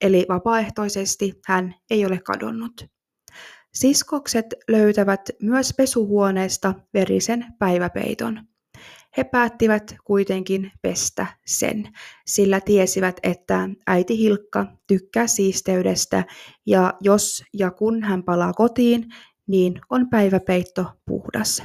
eli 0.00 0.26
vapaaehtoisesti 0.28 1.40
hän 1.46 1.74
ei 1.90 2.06
ole 2.06 2.18
kadonnut. 2.18 2.86
Siskokset 3.74 4.46
löytävät 4.68 5.20
myös 5.42 5.74
pesuhuoneesta 5.76 6.74
verisen 6.94 7.46
päiväpeiton. 7.58 8.53
He 9.16 9.24
päättivät 9.24 9.94
kuitenkin 10.04 10.72
pestä 10.82 11.26
sen, 11.46 11.88
sillä 12.26 12.60
tiesivät, 12.60 13.16
että 13.22 13.68
äiti 13.86 14.18
Hilkka 14.18 14.66
tykkää 14.86 15.26
siisteydestä 15.26 16.24
ja 16.66 16.94
jos 17.00 17.44
ja 17.52 17.70
kun 17.70 18.02
hän 18.02 18.22
palaa 18.22 18.52
kotiin, 18.52 19.06
niin 19.46 19.80
on 19.90 20.10
päiväpeitto 20.10 20.86
puhdas. 21.06 21.62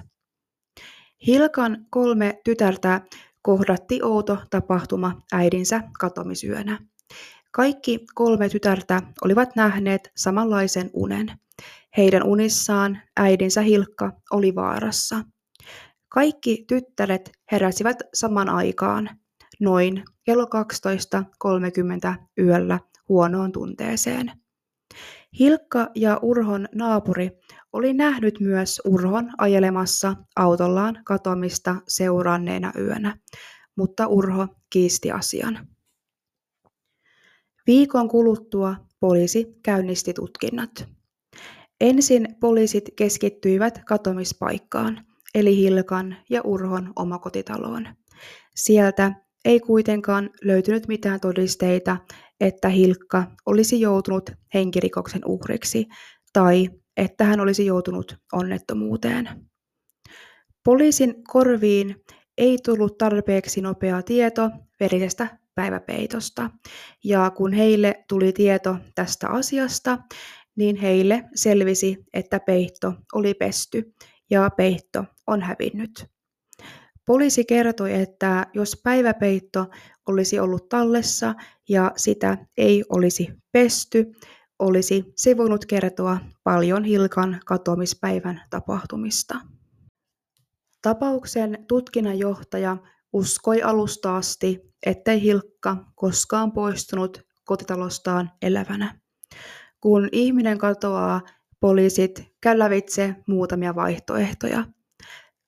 Hilkan 1.27 1.85
kolme 1.89 2.39
tytärtä 2.43 3.01
kohdatti 3.41 3.99
outo 4.03 4.37
tapahtuma 4.49 5.21
äidinsä 5.31 5.83
katomisyönä. 5.99 6.79
Kaikki 7.51 8.05
kolme 8.15 8.49
tytärtä 8.49 9.01
olivat 9.23 9.55
nähneet 9.55 10.11
samanlaisen 10.17 10.89
unen. 10.93 11.31
Heidän 11.97 12.23
unissaan 12.23 13.01
äidinsä 13.17 13.61
Hilkka 13.61 14.11
oli 14.31 14.55
vaarassa. 14.55 15.23
Kaikki 16.09 16.65
tyttäret 16.67 17.31
heräsivät 17.51 17.97
saman 18.13 18.49
aikaan, 18.49 19.09
noin 19.59 20.03
kello 20.23 20.45
12.30 20.45 22.23
yöllä 22.37 22.79
huonoon 23.09 23.51
tunteeseen. 23.51 24.31
Hilkka 25.39 25.87
ja 25.95 26.19
Urhon 26.21 26.67
naapuri 26.75 27.31
oli 27.73 27.93
nähnyt 27.93 28.39
myös 28.39 28.81
Urhon 28.85 29.31
ajelemassa 29.37 30.15
autollaan 30.35 31.01
katomista 31.05 31.75
seuranneena 31.87 32.71
yönä, 32.77 33.17
mutta 33.75 34.07
Urho 34.07 34.47
kiisti 34.69 35.11
asian. 35.11 35.67
Viikon 37.67 38.09
kuluttua 38.09 38.75
poliisi 38.99 39.47
käynnisti 39.63 40.13
tutkinnat. 40.13 40.87
Ensin 41.81 42.27
poliisit 42.39 42.89
keskittyivät 42.95 43.81
katomispaikkaan, 43.85 45.05
eli 45.35 45.57
Hilkan 45.57 46.15
ja 46.29 46.41
Urhon 46.43 46.93
omakotitaloon. 46.95 47.87
Sieltä 48.55 49.11
ei 49.45 49.59
kuitenkaan 49.59 50.29
löytynyt 50.43 50.87
mitään 50.87 51.19
todisteita, 51.19 51.97
että 52.39 52.69
Hilkka 52.69 53.23
olisi 53.45 53.81
joutunut 53.81 54.29
henkirikoksen 54.53 55.21
uhriksi 55.25 55.85
tai 56.33 56.69
että 56.97 57.23
hän 57.23 57.39
olisi 57.39 57.65
joutunut 57.65 58.17
onnettomuuteen. 58.33 59.29
Poliisin 60.65 61.23
korviin 61.23 61.95
ei 62.37 62.57
tullut 62.65 62.97
tarpeeksi 62.97 63.61
nopea 63.61 64.01
tieto 64.01 64.49
verisestä 64.79 65.37
päiväpeitosta, 65.55 66.49
ja 67.03 67.31
kun 67.31 67.53
heille 67.53 68.05
tuli 68.09 68.33
tieto 68.33 68.77
tästä 68.95 69.29
asiasta, 69.29 69.97
niin 70.55 70.75
heille 70.75 71.23
selvisi, 71.35 71.97
että 72.13 72.39
peitto 72.39 72.93
oli 73.13 73.33
pesty 73.33 73.93
ja 74.29 74.49
peitto 74.49 75.05
on 75.27 75.41
hävinnyt. 75.41 76.05
Poliisi 77.05 77.45
kertoi, 77.45 77.93
että 77.93 78.47
jos 78.53 78.81
päiväpeitto 78.83 79.67
olisi 80.07 80.39
ollut 80.39 80.69
tallessa 80.69 81.35
ja 81.69 81.91
sitä 81.95 82.37
ei 82.57 82.83
olisi 82.89 83.27
pesty, 83.51 84.11
olisi 84.59 85.13
se 85.15 85.37
voinut 85.37 85.65
kertoa 85.65 86.17
paljon 86.43 86.83
Hilkan 86.83 87.39
katoamispäivän 87.45 88.41
tapahtumista. 88.49 89.35
Tapauksen 90.81 91.65
tutkinnanjohtaja 91.67 92.77
uskoi 93.13 93.61
alusta 93.61 94.15
asti, 94.15 94.61
ettei 94.85 95.21
Hilkka 95.21 95.77
koskaan 95.95 96.51
poistunut 96.51 97.21
kotitalostaan 97.45 98.31
elävänä. 98.41 98.99
Kun 99.81 100.09
ihminen 100.11 100.57
katoaa, 100.57 101.21
poliisit 101.59 102.23
käy 102.41 102.59
lävitse 102.59 103.15
muutamia 103.27 103.75
vaihtoehtoja. 103.75 104.65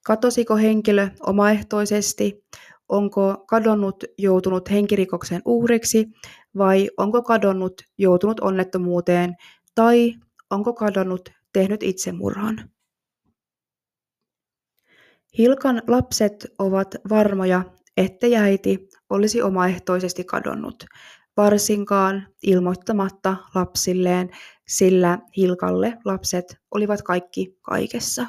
Katosiko 0.05 0.55
henkilö 0.55 1.07
omaehtoisesti, 1.19 2.45
onko 2.89 3.43
kadonnut 3.47 4.03
joutunut 4.17 4.71
henkirikoksen 4.71 5.41
uhriksi 5.45 6.07
vai 6.57 6.89
onko 6.97 7.23
kadonnut 7.23 7.81
joutunut 7.97 8.39
onnettomuuteen 8.39 9.35
tai 9.75 10.13
onko 10.49 10.73
kadonnut 10.73 11.29
tehnyt 11.53 11.83
itsemurhan. 11.83 12.69
Hilkan 15.37 15.81
lapset 15.87 16.47
ovat 16.59 16.95
varmoja, 17.09 17.63
ettei 17.97 18.35
äiti 18.35 18.89
olisi 19.09 19.41
omaehtoisesti 19.41 20.23
kadonnut, 20.23 20.85
varsinkaan 21.37 22.27
ilmoittamatta 22.43 23.35
lapsilleen, 23.55 24.29
sillä 24.67 25.19
Hilkalle 25.37 25.97
lapset 26.05 26.55
olivat 26.71 27.01
kaikki 27.01 27.57
kaikessa. 27.61 28.27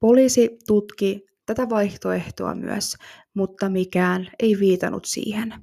Poliisi 0.00 0.58
tutki 0.66 1.26
tätä 1.46 1.68
vaihtoehtoa 1.68 2.54
myös, 2.54 2.96
mutta 3.34 3.68
mikään 3.68 4.28
ei 4.38 4.56
viitannut 4.60 5.04
siihen. 5.04 5.54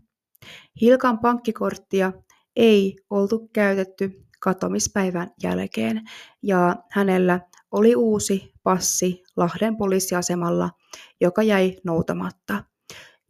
Hilkan 0.82 1.20
pankkikorttia 1.20 2.14
ei 2.56 2.96
oltu 3.10 3.50
käytetty 3.54 4.12
katomispäivän 4.40 5.32
jälkeen 5.44 6.02
ja 6.44 6.76
hänellä 6.92 7.40
oli 7.72 7.96
uusi 7.96 8.54
passi 8.64 9.24
Lahden 9.36 9.78
poliisiasemalla, 9.78 10.70
joka 11.22 11.44
jäi 11.44 11.76
noutamatta. 11.84 12.64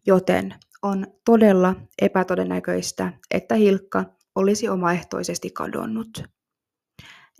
Joten 0.05 0.55
on 0.83 1.07
todella 1.25 1.75
epätodennäköistä, 2.01 3.13
että 3.31 3.55
Hilkka 3.55 4.05
olisi 4.35 4.69
omaehtoisesti 4.69 5.49
kadonnut. 5.49 6.23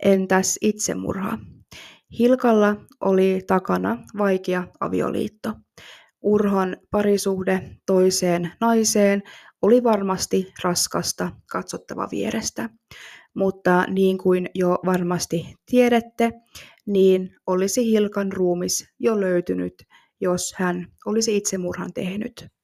Entäs 0.02 0.58
itsemurha? 0.60 1.38
Hilkalla 2.18 2.76
oli 3.00 3.40
takana 3.46 4.04
vaikea 4.18 4.68
avioliitto. 4.80 5.54
Urhon 6.22 6.76
parisuhde 6.90 7.70
toiseen 7.86 8.52
naiseen 8.60 9.22
oli 9.62 9.84
varmasti 9.84 10.52
raskasta 10.64 11.32
katsottava 11.52 12.08
vierestä, 12.10 12.70
mutta 13.34 13.84
niin 13.88 14.18
kuin 14.18 14.50
jo 14.54 14.78
varmasti 14.86 15.54
tiedätte, 15.70 16.32
niin 16.86 17.36
olisi 17.46 17.84
Hilkan 17.90 18.32
ruumis 18.32 18.88
jo 18.98 19.20
löytynyt, 19.20 19.74
jos 20.20 20.54
hän 20.56 20.86
olisi 21.06 21.36
itsemurhan 21.36 21.92
tehnyt. 21.92 22.57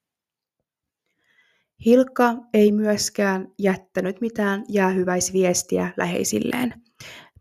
Hilkka 1.84 2.34
ei 2.54 2.72
myöskään 2.72 3.52
jättänyt 3.58 4.20
mitään 4.20 4.64
jäähyväisviestiä 4.68 5.90
läheisilleen. 5.96 6.74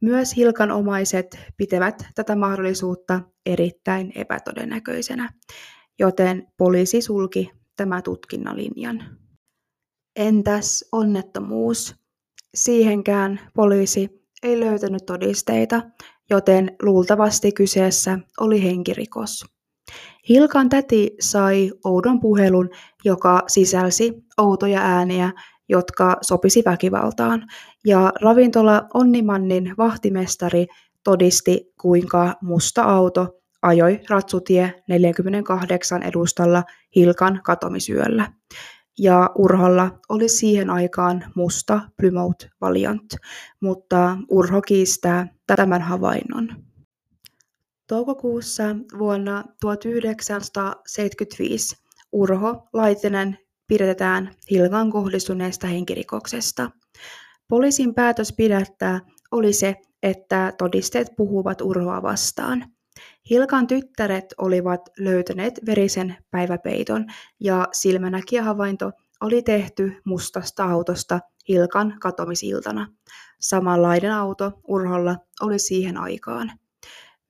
Myös 0.01 0.36
Hilkan 0.36 0.71
omaiset 0.71 1.39
pitävät 1.58 2.03
tätä 2.15 2.36
mahdollisuutta 2.36 3.21
erittäin 3.45 4.12
epätodennäköisenä, 4.15 5.29
joten 5.99 6.47
poliisi 6.58 7.01
sulki 7.01 7.51
tämä 7.75 8.01
tutkinnalinjan. 8.01 9.03
Entäs 10.15 10.86
onnettomuus? 10.91 11.95
Siihenkään 12.56 13.39
poliisi 13.56 14.10
ei 14.43 14.60
löytänyt 14.60 15.06
todisteita, 15.06 15.82
joten 16.29 16.75
luultavasti 16.82 17.51
kyseessä 17.51 18.19
oli 18.39 18.63
henkirikos. 18.63 19.53
Hilkan 20.29 20.69
täti 20.69 21.15
sai 21.19 21.71
oudon 21.86 22.19
puhelun, 22.19 22.69
joka 23.05 23.43
sisälsi 23.47 24.13
outoja 24.38 24.81
ääniä, 24.81 25.31
jotka 25.69 26.17
sopisi 26.21 26.62
väkivaltaan, 26.65 27.47
ja 27.86 28.13
ravintola 28.21 28.88
Onnimannin 28.93 29.73
vahtimestari 29.77 30.67
todisti, 31.03 31.73
kuinka 31.81 32.33
musta 32.41 32.83
auto 32.83 33.39
ajoi 33.62 33.99
ratsutie 34.09 34.83
48 34.89 36.03
edustalla 36.03 36.63
Hilkan 36.95 37.41
katomisyöllä 37.43 38.31
ja 38.99 39.31
Urholla 39.38 39.99
oli 40.09 40.29
siihen 40.29 40.69
aikaan 40.69 41.23
musta 41.36 41.81
Plymouth 41.97 42.47
Valiant, 42.62 43.15
mutta 43.59 44.17
Urho 44.29 44.62
kiistää 44.62 45.27
tämän 45.47 45.81
havainnon. 45.81 46.62
Toukokuussa 47.88 48.63
vuonna 48.98 49.43
1975 49.62 51.76
Urho 52.12 52.67
Laitinen 52.74 53.38
pidetään 53.67 54.32
Hilkan 54.52 54.91
kohdistuneesta 54.91 55.67
henkirikoksesta. 55.67 56.72
Poliisin 57.48 57.93
päätös 57.93 58.34
pidättää 58.34 59.00
oli 59.32 59.54
se, 59.54 59.76
että 60.04 60.54
todisteet 60.58 61.08
puhuvat 61.17 61.62
Urhoa 61.62 62.02
vastaan. 62.02 62.65
Hilkan 63.30 63.67
tyttäret 63.67 64.26
olivat 64.38 64.82
löytäneet 65.00 65.60
verisen 65.65 66.15
päiväpeiton 66.32 67.06
ja 67.39 67.67
silmänäkijähavainto 67.72 68.91
oli 69.22 69.41
tehty 69.41 70.02
mustasta 70.06 70.63
autosta 70.63 71.19
Hilkan 71.50 71.98
katomisiltana. 72.02 72.88
Samanlainen 73.39 74.12
auto 74.12 74.52
Urholla 74.67 75.15
oli 75.41 75.60
siihen 75.60 75.98
aikaan. 75.98 76.52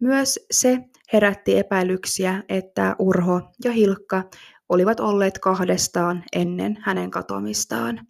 Myös 0.04 0.40
se 0.52 0.80
herätti 1.14 1.58
epäilyksiä, 1.58 2.44
että 2.50 2.96
Urho 3.00 3.42
ja 3.64 3.72
Hilkka 3.72 4.24
olivat 4.70 5.00
olleet 5.00 5.40
kahdestaan 5.40 6.24
ennen 6.34 6.78
hänen 6.82 7.12
katoamistaan. 7.12 8.08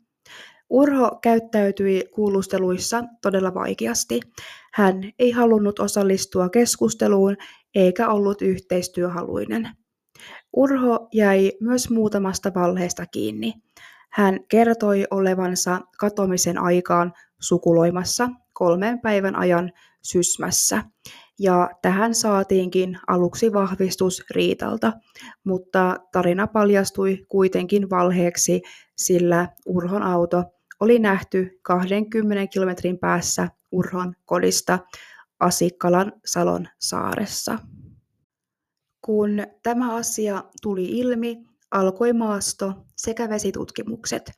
Urho 0.69 1.19
käyttäytyi 1.21 2.03
kuulusteluissa 2.13 3.03
todella 3.21 3.53
vaikeasti. 3.53 4.19
Hän 4.73 5.12
ei 5.19 5.32
halunnut 5.32 5.79
osallistua 5.79 6.49
keskusteluun 6.49 7.38
eikä 7.75 8.10
ollut 8.10 8.41
yhteistyöhaluinen. 8.41 9.69
Urho 10.53 11.08
jäi 11.13 11.51
myös 11.62 11.89
muutamasta 11.89 12.51
valheesta 12.56 13.06
kiinni. 13.06 13.53
Hän 14.12 14.39
kertoi 14.47 15.06
olevansa 15.12 15.82
katomisen 15.99 16.58
aikaan 16.58 17.13
sukuloimassa 17.41 18.29
kolmen 18.53 18.99
päivän 18.99 19.36
ajan 19.36 19.71
Sysmässä, 20.03 20.83
ja 21.39 21.69
tähän 21.81 22.15
saatiinkin 22.15 22.99
aluksi 23.07 23.53
vahvistus 23.53 24.23
Riitalta, 24.31 24.93
mutta 25.43 25.95
tarina 26.11 26.47
paljastui 26.47 27.25
kuitenkin 27.29 27.89
valheeksi, 27.89 28.61
sillä 28.97 29.47
Urhon 29.65 30.03
auto 30.03 30.43
oli 30.79 30.99
nähty 30.99 31.59
20 31.61 32.47
kilometrin 32.47 32.99
päässä 32.99 33.49
Urhon 33.71 34.13
kodista 34.25 34.79
Asikkalan 35.39 36.13
Salon 36.25 36.67
saaressa. 36.79 37.59
Kun 39.01 39.43
tämä 39.63 39.95
asia 39.95 40.43
tuli 40.61 40.85
ilmi, 40.85 41.37
alkoi 41.71 42.13
maasto 42.13 42.73
sekä 42.97 43.29
vesitutkimukset. 43.29 44.31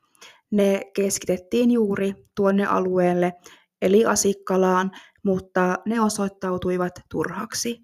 Ne 0.52 0.82
keskitettiin 0.96 1.72
juuri 1.72 2.14
tuonne 2.36 2.66
alueelle, 2.66 3.34
eli 3.82 4.06
Asikkalaan, 4.06 4.92
mutta 5.26 5.78
ne 5.86 6.02
osoittautuivat 6.02 6.94
turhaksi. 7.10 7.82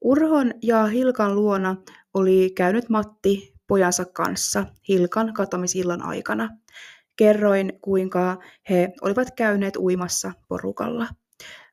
Urhon 0.00 0.54
ja 0.62 0.86
Hilkan 0.86 1.34
luona 1.34 1.76
oli 2.14 2.52
käynyt 2.56 2.88
Matti 2.88 3.54
pojansa 3.66 4.04
kanssa 4.04 4.66
Hilkan 4.88 5.32
katomisillan 5.34 6.02
aikana. 6.02 6.48
Kerroin, 7.16 7.72
kuinka 7.80 8.38
he 8.70 8.88
olivat 9.02 9.28
käyneet 9.36 9.76
uimassa 9.76 10.32
porukalla. 10.48 11.06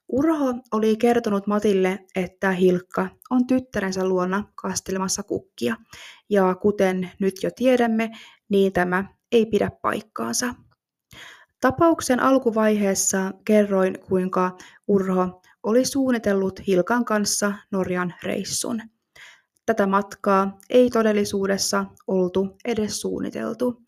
Urho 0.07 0.53
oli 0.71 0.97
kertonut 0.97 1.47
Matille, 1.47 1.99
että 2.15 2.51
Hilkka 2.51 3.07
on 3.29 3.47
tyttärensä 3.47 4.05
luona 4.05 4.43
kastelemassa 4.55 5.23
kukkia, 5.23 5.75
ja 6.29 6.55
kuten 6.55 7.11
nyt 7.19 7.43
jo 7.43 7.49
tiedämme, 7.55 8.09
niin 8.49 8.73
tämä 8.73 9.05
ei 9.31 9.45
pidä 9.45 9.71
paikkaansa. 9.81 10.55
Tapauksen 11.61 12.19
alkuvaiheessa 12.19 13.33
kerroin, 13.45 13.99
kuinka 13.99 14.57
Urho 14.87 15.41
oli 15.63 15.85
suunnitellut 15.85 16.67
Hilkan 16.67 17.05
kanssa 17.05 17.53
Norjan 17.71 18.13
reissun. 18.23 18.81
Tätä 19.65 19.87
matkaa 19.87 20.57
ei 20.69 20.89
todellisuudessa 20.89 21.85
oltu 22.07 22.57
edes 22.65 23.01
suunniteltu. 23.01 23.81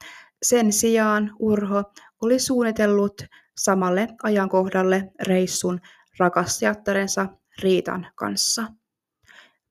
Sen 0.43 0.73
sijaan 0.73 1.31
Urho 1.39 1.83
oli 2.21 2.39
suunnitellut 2.39 3.21
samalle 3.57 4.07
ajankohdalle 4.23 5.11
reissun 5.21 5.79
rakastajattarensa 6.19 7.27
Riitan 7.61 8.07
kanssa. 8.15 8.63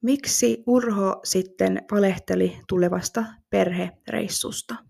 Miksi 0.02 0.62
Urho 0.66 1.20
sitten 1.24 1.82
valehteli 1.92 2.60
tulevasta 2.68 3.24
perhereissusta? 3.50 4.89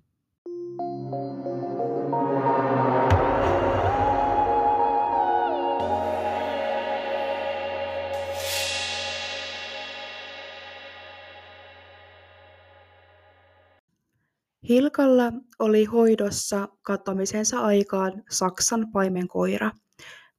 Hilkalla 14.70 15.32
oli 15.58 15.84
hoidossa 15.84 16.68
katoamisensa 16.82 17.60
aikaan 17.60 18.22
Saksan 18.30 18.86
paimenkoira. 18.92 19.70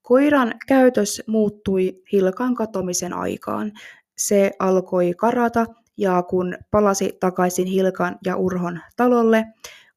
Koiran 0.02 0.54
käytös 0.68 1.24
muuttui 1.28 2.02
Hilkan 2.12 2.56
katomisen 2.56 3.14
aikaan. 3.14 3.72
Se 4.18 4.52
alkoi 4.60 5.14
karata 5.18 5.66
ja 5.98 6.24
kun 6.24 6.58
palasi 6.72 7.18
takaisin 7.20 7.68
Hilkan 7.68 8.18
ja 8.26 8.36
Urhon 8.36 8.80
talolle, 8.96 9.46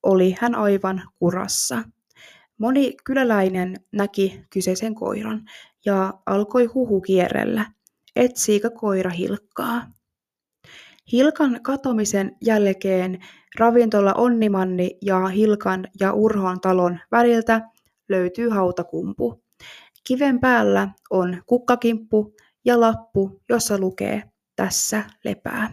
oli 0.02 0.34
hän 0.40 0.54
aivan 0.54 1.02
kurassa. 1.18 1.82
Moni 2.58 2.94
kyläläinen 3.04 3.76
näki 3.92 4.44
kyseisen 4.50 4.94
koiran 4.94 5.44
ja 5.84 6.14
alkoi 6.26 6.64
huhu 6.64 7.00
kierrellä. 7.00 7.66
Etsiikö 8.16 8.70
koira 8.70 9.10
Hilkkaa? 9.10 9.86
Hilkan 11.12 11.60
katomisen 11.62 12.36
jälkeen 12.40 13.18
ravintola 13.58 14.12
Onnimanni 14.12 14.98
ja 15.02 15.26
Hilkan 15.26 15.88
ja 16.00 16.12
Urhon 16.12 16.60
talon 16.60 16.98
väliltä 17.10 17.60
löytyy 18.08 18.48
hautakumpu. 18.48 19.44
Kiven 20.04 20.40
päällä 20.40 20.88
on 21.10 21.42
kukkakimppu 21.46 22.34
ja 22.64 22.80
lappu, 22.80 23.42
jossa 23.48 23.78
lukee 23.78 24.22
tässä 24.56 25.04
lepää. 25.24 25.70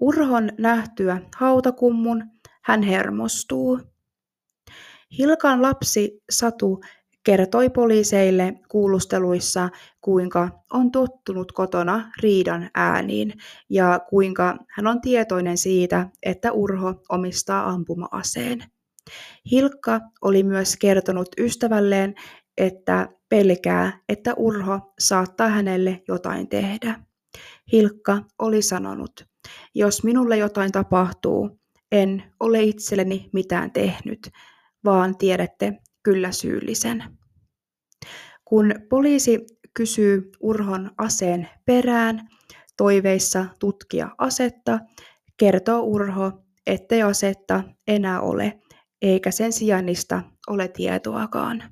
Urhon 0.00 0.50
nähtyä 0.58 1.20
hautakummun 1.36 2.24
hän 2.62 2.82
hermostuu. 2.82 3.80
Hilkan 5.18 5.62
lapsi 5.62 6.22
Satu 6.30 6.80
kertoi 7.24 7.70
poliiseille 7.70 8.54
kuulusteluissa, 8.68 9.68
kuinka 10.00 10.48
on 10.72 10.90
tottunut 10.90 11.52
kotona 11.52 12.12
riidan 12.22 12.70
ääniin 12.74 13.32
ja 13.70 14.00
kuinka 14.08 14.56
hän 14.68 14.86
on 14.86 15.00
tietoinen 15.00 15.58
siitä, 15.58 16.08
että 16.22 16.52
Urho 16.52 16.94
omistaa 17.08 17.68
ampuma-aseen. 17.68 18.64
Hilkka 19.50 20.00
oli 20.22 20.42
myös 20.42 20.76
kertonut 20.76 21.28
ystävälleen, 21.38 22.14
että 22.58 23.08
pelkää, 23.28 24.00
että 24.08 24.34
Urho 24.34 24.92
saattaa 24.98 25.48
hänelle 25.48 26.02
jotain 26.08 26.48
tehdä. 26.48 27.00
Hilkka 27.72 28.22
oli 28.38 28.62
sanonut, 28.62 29.26
jos 29.74 30.04
minulle 30.04 30.36
jotain 30.36 30.72
tapahtuu, 30.72 31.60
en 31.92 32.22
ole 32.40 32.62
itselleni 32.62 33.30
mitään 33.32 33.70
tehnyt, 33.70 34.30
vaan 34.84 35.16
tiedätte 35.18 35.80
kyllä 36.02 36.32
syyllisen. 36.32 37.04
Kun 38.44 38.74
poliisi 38.88 39.46
kysyy 39.74 40.30
Urhon 40.40 40.90
aseen 40.98 41.48
perään, 41.66 42.28
toiveissa 42.76 43.46
tutkia 43.58 44.10
asetta, 44.18 44.78
kertoo 45.36 45.80
Urho, 45.80 46.32
ettei 46.66 47.02
asetta 47.02 47.62
enää 47.86 48.20
ole, 48.20 48.60
eikä 49.02 49.30
sen 49.30 49.52
sijainnista 49.52 50.22
ole 50.48 50.68
tietoakaan. 50.68 51.62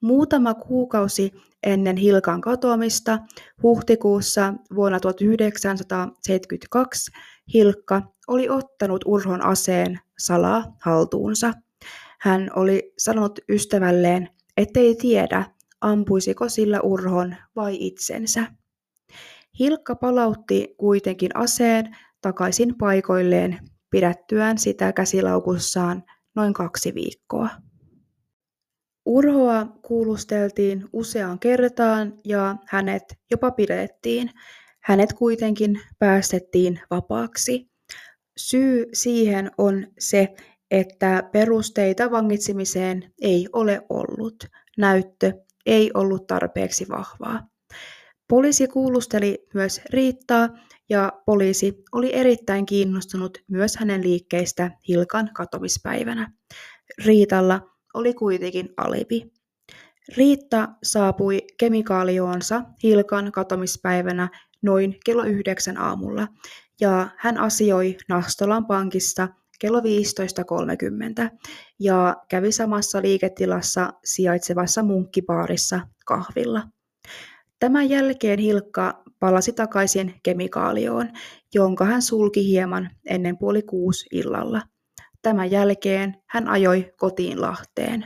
Muutama 0.00 0.54
kuukausi 0.54 1.32
ennen 1.62 1.96
Hilkan 1.96 2.40
katoamista, 2.40 3.18
huhtikuussa 3.62 4.54
vuonna 4.74 5.00
1972, 5.00 7.10
Hilkka 7.54 8.02
oli 8.28 8.48
ottanut 8.48 9.04
Urhon 9.06 9.42
aseen 9.42 10.00
salaa 10.18 10.76
haltuunsa. 10.80 11.52
Hän 12.22 12.50
oli 12.56 12.92
sanonut 12.98 13.38
ystävälleen, 13.48 14.28
ettei 14.56 14.94
tiedä, 14.94 15.44
ampuisiko 15.80 16.48
sillä 16.48 16.80
Urhon 16.80 17.36
vai 17.56 17.76
itsensä. 17.80 18.46
Hilkka 19.58 19.94
palautti 19.94 20.74
kuitenkin 20.76 21.36
aseen 21.36 21.96
takaisin 22.20 22.74
paikoilleen 22.78 23.58
pidättyään 23.90 24.58
sitä 24.58 24.92
käsilaukussaan 24.92 26.02
noin 26.34 26.52
kaksi 26.52 26.94
viikkoa. 26.94 27.48
Urhoa 29.06 29.66
kuulusteltiin 29.82 30.88
useaan 30.92 31.38
kertaan 31.38 32.20
ja 32.24 32.56
hänet 32.68 33.02
jopa 33.30 33.50
pidettiin. 33.50 34.30
Hänet 34.80 35.12
kuitenkin 35.12 35.80
päästettiin 35.98 36.80
vapaaksi. 36.90 37.70
Syy 38.36 38.86
siihen 38.92 39.50
on 39.58 39.86
se, 39.98 40.34
että 40.72 41.28
perusteita 41.32 42.10
vangitsemiseen 42.10 43.12
ei 43.20 43.48
ole 43.52 43.82
ollut. 43.88 44.44
Näyttö 44.78 45.32
ei 45.66 45.90
ollut 45.94 46.26
tarpeeksi 46.26 46.88
vahvaa. 46.88 47.46
Poliisi 48.28 48.68
kuulusteli 48.68 49.46
myös 49.54 49.80
Riittaa 49.90 50.48
ja 50.88 51.12
poliisi 51.26 51.82
oli 51.92 52.14
erittäin 52.14 52.66
kiinnostunut 52.66 53.38
myös 53.48 53.76
hänen 53.76 54.02
liikkeistä 54.02 54.70
Hilkan 54.88 55.30
katomispäivänä. 55.34 56.32
Riitalla 57.04 57.60
oli 57.94 58.14
kuitenkin 58.14 58.68
alibi. 58.76 59.32
Riitta 60.16 60.68
saapui 60.82 61.38
kemikaalioonsa 61.58 62.62
Hilkan 62.82 63.32
katomispäivänä 63.32 64.28
noin 64.62 64.96
kello 65.04 65.22
yhdeksän 65.22 65.78
aamulla 65.78 66.28
ja 66.80 67.08
hän 67.16 67.38
asioi 67.38 67.96
Nastolan 68.08 68.66
pankista 68.66 69.28
kello 69.62 69.80
15.30 69.80 69.84
ja 71.78 72.16
kävi 72.28 72.52
samassa 72.52 73.02
liiketilassa 73.02 73.92
sijaitsevassa 74.04 74.82
munkkipaarissa 74.82 75.80
kahvilla. 76.06 76.62
Tämän 77.58 77.88
jälkeen 77.88 78.38
Hilkka 78.38 79.02
palasi 79.18 79.52
takaisin 79.52 80.14
kemikaalioon, 80.22 81.08
jonka 81.54 81.84
hän 81.84 82.02
sulki 82.02 82.44
hieman 82.44 82.90
ennen 83.06 83.38
puoli 83.38 83.62
kuusi 83.62 84.06
illalla. 84.12 84.62
Tämän 85.22 85.50
jälkeen 85.50 86.16
hän 86.28 86.48
ajoi 86.48 86.92
kotiin 86.96 87.40
Lahteen. 87.40 88.04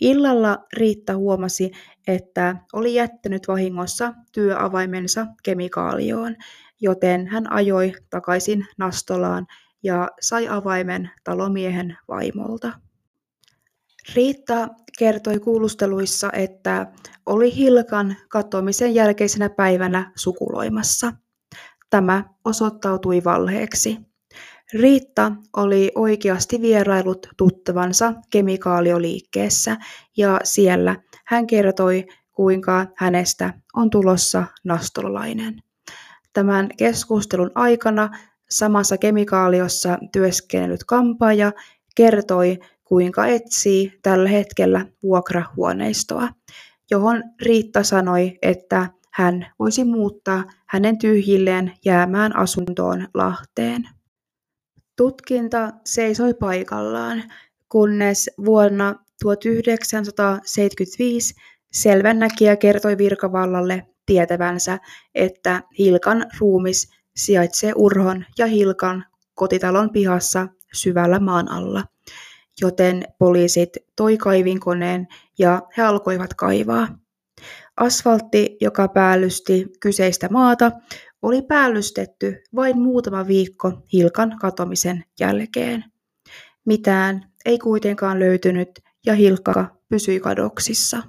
Illalla 0.00 0.58
Riitta 0.72 1.16
huomasi, 1.16 1.70
että 2.06 2.56
oli 2.72 2.94
jättänyt 2.94 3.48
vahingossa 3.48 4.14
työavaimensa 4.32 5.26
kemikaalioon, 5.42 6.36
joten 6.80 7.26
hän 7.26 7.52
ajoi 7.52 7.92
takaisin 8.10 8.66
Nastolaan 8.78 9.46
ja 9.84 10.08
sai 10.20 10.48
avaimen 10.48 11.10
talomiehen 11.24 11.98
vaimolta. 12.08 12.72
Riitta 14.14 14.68
kertoi 14.98 15.38
kuulusteluissa, 15.38 16.30
että 16.32 16.92
oli 17.26 17.56
Hilkan 17.56 18.16
katoamisen 18.28 18.94
jälkeisenä 18.94 19.50
päivänä 19.50 20.12
sukuloimassa. 20.16 21.12
Tämä 21.90 22.24
osoittautui 22.44 23.24
valheeksi. 23.24 23.98
Riitta 24.72 25.32
oli 25.56 25.92
oikeasti 25.94 26.60
vierailut 26.60 27.26
tuttavansa 27.36 28.12
kemikaalioliikkeessä 28.30 29.76
ja 30.16 30.40
siellä 30.44 30.96
hän 31.26 31.46
kertoi, 31.46 32.06
kuinka 32.32 32.86
hänestä 32.96 33.54
on 33.74 33.90
tulossa 33.90 34.44
nastolainen. 34.64 35.62
Tämän 36.32 36.68
keskustelun 36.78 37.50
aikana 37.54 38.10
samassa 38.50 38.98
kemikaaliossa 38.98 39.98
työskennellyt 40.12 40.84
kampaaja 40.84 41.52
kertoi, 41.96 42.58
kuinka 42.84 43.26
etsii 43.26 43.98
tällä 44.02 44.28
hetkellä 44.28 44.86
vuokrahuoneistoa, 45.02 46.28
johon 46.90 47.22
Riitta 47.42 47.82
sanoi, 47.82 48.38
että 48.42 48.86
hän 49.12 49.46
voisi 49.58 49.84
muuttaa 49.84 50.44
hänen 50.66 50.98
tyhjilleen 50.98 51.72
jäämään 51.84 52.36
asuntoon 52.36 53.08
Lahteen. 53.14 53.88
Tutkinta 54.96 55.72
seisoi 55.84 56.34
paikallaan, 56.34 57.22
kunnes 57.68 58.30
vuonna 58.44 58.94
1975 59.22 61.34
selvännäkijä 61.72 62.56
kertoi 62.56 62.98
virkavallalle 62.98 63.86
tietävänsä, 64.06 64.78
että 65.14 65.62
Hilkan 65.78 66.26
ruumis 66.38 66.90
sijaitsee 67.16 67.72
Urhon 67.76 68.24
ja 68.38 68.46
Hilkan 68.46 69.04
kotitalon 69.34 69.90
pihassa 69.90 70.48
syvällä 70.72 71.18
maan 71.18 71.50
alla, 71.50 71.84
joten 72.60 73.02
poliisit 73.18 73.76
toi 73.96 74.16
kaivinkoneen 74.16 75.08
ja 75.38 75.62
he 75.76 75.82
alkoivat 75.82 76.34
kaivaa. 76.34 76.88
Asfaltti, 77.76 78.56
joka 78.60 78.88
päällysti 78.88 79.66
kyseistä 79.80 80.28
maata, 80.28 80.72
oli 81.22 81.42
päällystetty 81.42 82.42
vain 82.54 82.78
muutama 82.78 83.26
viikko 83.26 83.72
Hilkan 83.92 84.36
katomisen 84.40 85.04
jälkeen. 85.20 85.84
Mitään 86.64 87.32
ei 87.44 87.58
kuitenkaan 87.58 88.18
löytynyt 88.18 88.70
ja 89.06 89.14
Hilkka 89.14 89.76
pysyi 89.88 90.20
kadoksissa. 90.20 91.02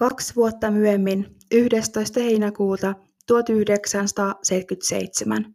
Kaksi 0.00 0.36
vuotta 0.36 0.70
myöhemmin, 0.70 1.36
11. 1.50 2.20
heinäkuuta 2.20 2.94
1977, 3.26 5.54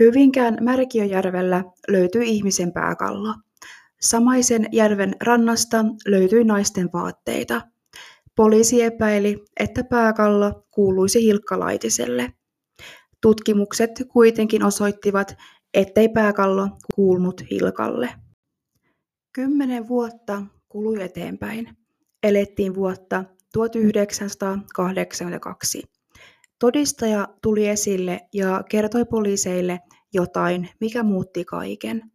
Hyvinkään 0.00 0.58
Märkiöjärvellä 0.60 1.64
löytyi 1.88 2.28
ihmisen 2.28 2.72
pääkallo. 2.72 3.34
Samaisen 4.00 4.66
järven 4.72 5.16
rannasta 5.22 5.84
löytyi 6.06 6.44
naisten 6.44 6.90
vaatteita. 6.92 7.60
Poliisi 8.36 8.82
epäili, 8.82 9.44
että 9.60 9.84
pääkallo 9.84 10.66
kuuluisi 10.70 11.22
Hilkkalaitiselle. 11.22 12.32
Tutkimukset 13.20 13.90
kuitenkin 14.12 14.64
osoittivat, 14.64 15.36
ettei 15.74 16.08
pääkallo 16.08 16.68
kuulunut 16.94 17.42
Hilkalle. 17.50 18.08
Kymmenen 19.32 19.88
vuotta 19.88 20.42
kului 20.68 21.02
eteenpäin. 21.02 21.76
Elettiin 22.22 22.74
vuotta 22.74 23.24
1982. 23.56 25.82
Todistaja 26.58 27.28
tuli 27.42 27.68
esille 27.68 28.20
ja 28.32 28.64
kertoi 28.70 29.04
poliiseille 29.04 29.80
jotain, 30.12 30.68
mikä 30.80 31.02
muutti 31.02 31.44
kaiken. 31.44 32.10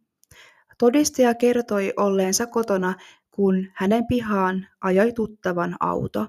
Todistaja 0.78 1.34
kertoi 1.34 1.92
olleensa 1.96 2.46
kotona, 2.46 2.94
kun 3.30 3.66
hänen 3.74 4.06
pihaan 4.06 4.66
ajoi 4.80 5.12
tuttavan 5.12 5.76
auto. 5.80 6.26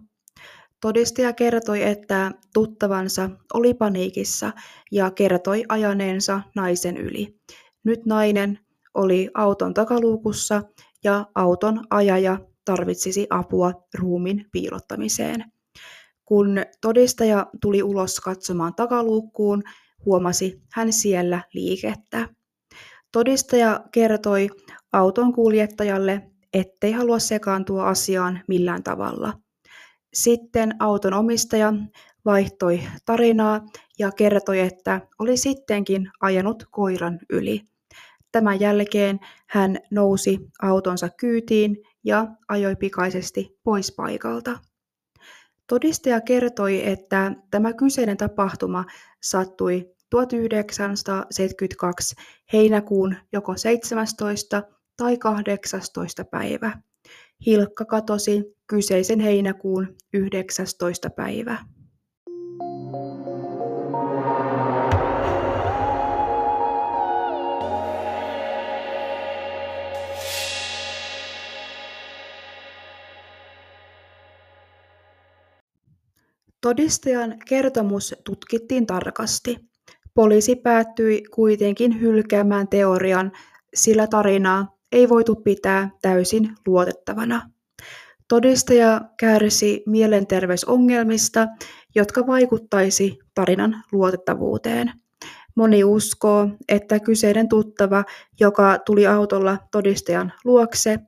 Todistaja 0.81 1.33
kertoi, 1.33 1.83
että 1.83 2.31
tuttavansa 2.53 3.29
oli 3.53 3.73
paniikissa 3.73 4.51
ja 4.91 5.11
kertoi 5.11 5.63
ajaneensa 5.69 6.41
naisen 6.55 6.97
yli. 6.97 7.35
Nyt 7.83 8.05
nainen 8.05 8.59
oli 8.93 9.29
auton 9.33 9.73
takaluukussa 9.73 10.61
ja 11.03 11.25
auton 11.35 11.81
ajaja 11.89 12.37
tarvitsisi 12.65 13.27
apua 13.29 13.73
ruumin 13.99 14.45
piilottamiseen. 14.51 15.45
Kun 16.25 16.57
todistaja 16.81 17.47
tuli 17.61 17.83
ulos 17.83 18.19
katsomaan 18.19 18.75
takaluukkuun, 18.75 19.63
huomasi 20.05 20.61
hän 20.73 20.93
siellä 20.93 21.41
liikettä. 21.53 22.29
Todistaja 23.11 23.85
kertoi 23.91 24.49
auton 24.93 25.33
kuljettajalle, 25.33 26.21
ettei 26.53 26.91
halua 26.91 27.19
sekaantua 27.19 27.87
asiaan 27.87 28.39
millään 28.47 28.83
tavalla. 28.83 29.33
Sitten 30.13 30.75
auton 30.79 31.13
omistaja 31.13 31.73
vaihtoi 32.25 32.81
tarinaa 33.05 33.65
ja 33.99 34.11
kertoi, 34.11 34.59
että 34.59 35.01
oli 35.19 35.37
sittenkin 35.37 36.11
ajanut 36.21 36.63
koiran 36.71 37.19
yli. 37.29 37.61
Tämän 38.31 38.59
jälkeen 38.59 39.19
hän 39.49 39.77
nousi 39.91 40.39
autonsa 40.61 41.09
kyytiin 41.09 41.77
ja 42.03 42.27
ajoi 42.47 42.75
pikaisesti 42.75 43.59
pois 43.63 43.91
paikalta. 43.91 44.59
Todistaja 45.67 46.21
kertoi, 46.21 46.87
että 46.87 47.31
tämä 47.51 47.73
kyseinen 47.73 48.17
tapahtuma 48.17 48.85
sattui 49.23 49.93
1972 50.09 52.15
heinäkuun 52.53 53.15
joko 53.33 53.57
17 53.57 54.63
tai 54.97 55.17
18 55.17 56.25
päivä. 56.25 56.77
Hilkka 57.45 57.85
katosi 57.85 58.43
kyseisen 58.67 59.19
heinäkuun 59.19 59.95
19. 60.13 61.09
päivä. 61.09 61.57
Todistajan 76.63 77.35
kertomus 77.47 78.15
tutkittiin 78.23 78.85
tarkasti. 78.85 79.57
Poliisi 80.13 80.55
päättyi 80.55 81.23
kuitenkin 81.35 82.01
hylkäämään 82.01 82.67
teorian, 82.67 83.31
sillä 83.73 84.07
tarinaa 84.07 84.77
ei 84.91 85.09
voitu 85.09 85.35
pitää 85.35 85.89
täysin 86.01 86.55
luotettavana. 86.67 87.49
Todistaja 88.27 89.01
kärsi 89.19 89.83
mielenterveysongelmista, 89.85 91.47
jotka 91.95 92.27
vaikuttaisi 92.27 93.19
tarinan 93.35 93.83
luotettavuuteen. 93.91 94.91
Moni 95.55 95.83
uskoo, 95.83 96.49
että 96.69 96.99
kyseinen 96.99 97.49
tuttava, 97.49 98.03
joka 98.39 98.79
tuli 98.85 99.07
autolla 99.07 99.57
todistajan 99.71 100.33
luokse, 100.45 100.99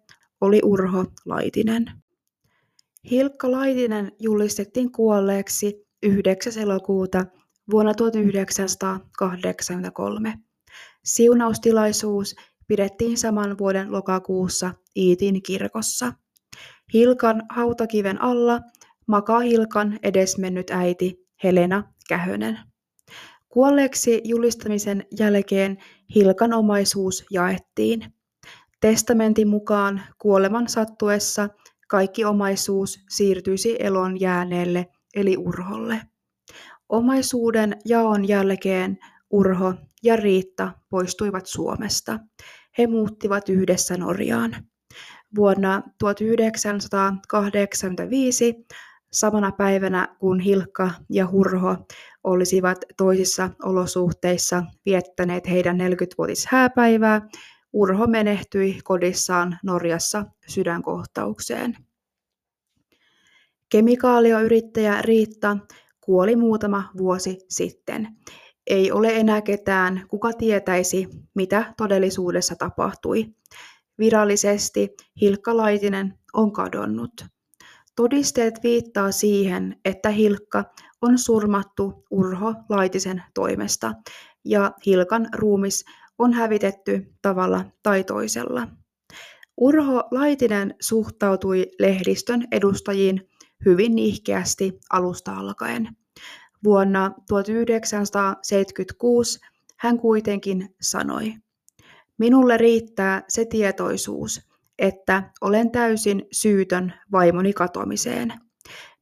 oli 0.41 0.60
Urho 0.63 1.06
Laitinen. 1.26 2.05
Hilkka 3.12 3.52
Laitinen 3.52 4.12
julistettiin 4.20 4.91
kuolleeksi 4.91 5.88
9. 6.04 6.60
elokuuta 6.60 7.26
vuonna 7.72 7.94
1983. 7.94 10.34
Siunaustilaisuus 11.04 12.36
pidettiin 12.68 13.18
saman 13.18 13.58
vuoden 13.58 13.91
lokakuussa 13.91 14.74
Iitin 14.96 15.44
kirkossa. 15.44 16.13
Hilkan 16.94 17.44
hautakiven 17.50 18.22
alla 18.22 18.62
makaa 19.08 19.39
Hilkan 19.39 20.00
edesmennyt 20.04 20.70
äiti 20.70 21.26
Helena 21.44 21.84
Kähönen. 22.10 22.60
Kuolleeksi 23.50 24.22
julistamisen 24.24 25.06
jälkeen 25.20 25.78
Hilkan 26.15 26.54
omaisuus 26.54 27.26
jaettiin. 27.32 28.13
Testamentin 28.80 29.48
mukaan 29.48 30.02
kuoleman 30.18 30.70
sattuessa 30.70 31.50
kaikki 31.88 32.26
omaisuus 32.26 33.00
siirtyisi 33.10 33.76
elon 33.80 34.19
jääneelle 34.19 34.88
eli 35.15 35.38
Urholle. 35.38 36.02
Omaisuuden 36.89 37.78
jaon 37.86 38.28
jälkeen 38.28 38.98
Urho 39.32 39.74
ja 40.04 40.15
Riitta 40.15 40.71
poistuivat 40.89 41.45
Suomesta. 41.45 42.19
He 42.78 42.88
muuttivat 42.88 43.50
yhdessä 43.50 43.98
Norjaan. 43.98 44.56
Vuonna 45.36 45.84
1985, 46.00 48.65
samana 49.12 49.52
päivänä 49.52 50.15
kun 50.19 50.39
Hilkka 50.39 50.91
ja 51.10 51.28
Hurho 51.32 51.78
olisivat 52.24 52.78
toisissa 52.98 53.50
olosuhteissa 53.63 54.63
viettäneet 54.86 55.50
heidän 55.50 55.78
40-vuotis 55.78 56.48
hääpäivää, 56.52 57.21
Urho 57.76 58.08
menehtyi 58.08 58.80
kodissaan 58.84 59.58
Norjassa 59.64 60.26
sydänkohtaukseen. 60.48 61.78
Kemikaalioyrittäjä 63.70 65.02
Riitta 65.02 65.58
kuoli 66.02 66.36
muutama 66.36 66.90
vuosi 66.98 67.38
sitten. 67.50 68.08
Ei 68.68 68.92
ole 68.92 69.16
enää 69.16 69.42
ketään, 69.42 70.06
kuka 70.08 70.34
tietäisi, 70.34 71.08
mitä 71.34 71.74
todellisuudessa 71.78 72.56
tapahtui. 72.56 73.26
Virallisesti 74.00 74.96
Hilkka 75.22 75.58
Laitinen 75.58 76.14
on 76.34 76.54
kadonnut. 76.54 77.26
Todisteet 77.96 78.64
viittaa 78.64 79.12
siihen, 79.12 79.76
että 79.86 80.10
Hilkka 80.10 80.64
on 81.02 81.18
surmattu 81.18 82.06
Urho 82.12 82.54
Laitisen 82.70 83.24
toimesta 83.34 83.94
ja 84.46 84.72
Hilkan 84.86 85.28
ruumis 85.34 85.86
on 86.19 86.34
hävitetty 86.34 87.13
tavalla 87.21 87.65
tai 87.84 88.04
toisella. 88.04 88.67
Urho 89.58 90.04
Laitinen 90.12 90.75
suhtautui 90.82 91.67
lehdistön 91.80 92.47
edustajiin 92.51 93.30
hyvin 93.65 93.95
nihkeästi 93.95 94.80
alusta 94.89 95.34
alkaen. 95.34 95.90
Vuonna 96.63 97.12
1976 97.27 99.40
hän 99.77 100.00
kuitenkin 100.00 100.75
sanoi, 100.81 101.33
Minulle 102.17 102.58
riittää 102.58 103.23
se 103.27 103.46
tietoisuus, 103.46 104.42
että 104.79 105.31
olen 105.42 105.71
täysin 105.71 106.25
syytön 106.31 106.94
vaimoni 107.12 107.54
katoamiseen. 107.54 108.33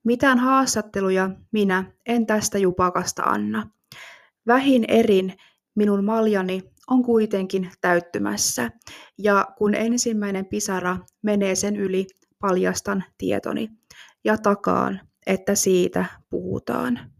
Mitään 0.04 0.40
haastatteluja 0.40 1.30
minä 1.52 1.92
en 2.06 2.26
tästä 2.26 2.58
jupakasta 2.58 3.24
anna. 3.24 3.70
Vähin 4.48 4.86
erin 4.88 5.34
minun 5.76 6.06
maljani 6.06 6.73
on 6.88 7.04
kuitenkin 7.04 7.72
täyttymässä, 7.82 8.72
ja 9.18 9.48
kun 9.58 9.76
ensimmäinen 9.76 10.46
pisara 10.46 10.98
menee 11.22 11.56
sen 11.56 11.76
yli, 11.76 12.08
paljastan 12.40 13.04
tietoni 13.18 13.70
ja 14.24 14.38
takaan, 14.38 15.02
että 15.26 15.56
siitä 15.56 16.06
puhutaan. 16.30 17.13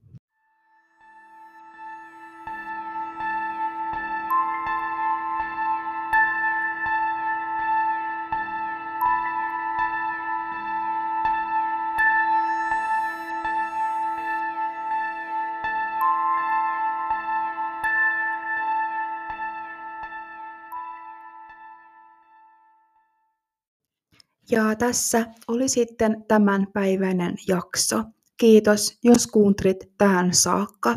Ja 24.52 24.76
tässä 24.76 25.26
oli 25.48 25.70
sitten 25.70 26.26
tämänpäiväinen 26.28 27.36
jakso. 27.48 28.04
Kiitos, 28.38 29.00
jos 29.04 29.28
kuuntelit 29.28 29.78
tähän 29.98 30.34
saakka. 30.34 30.96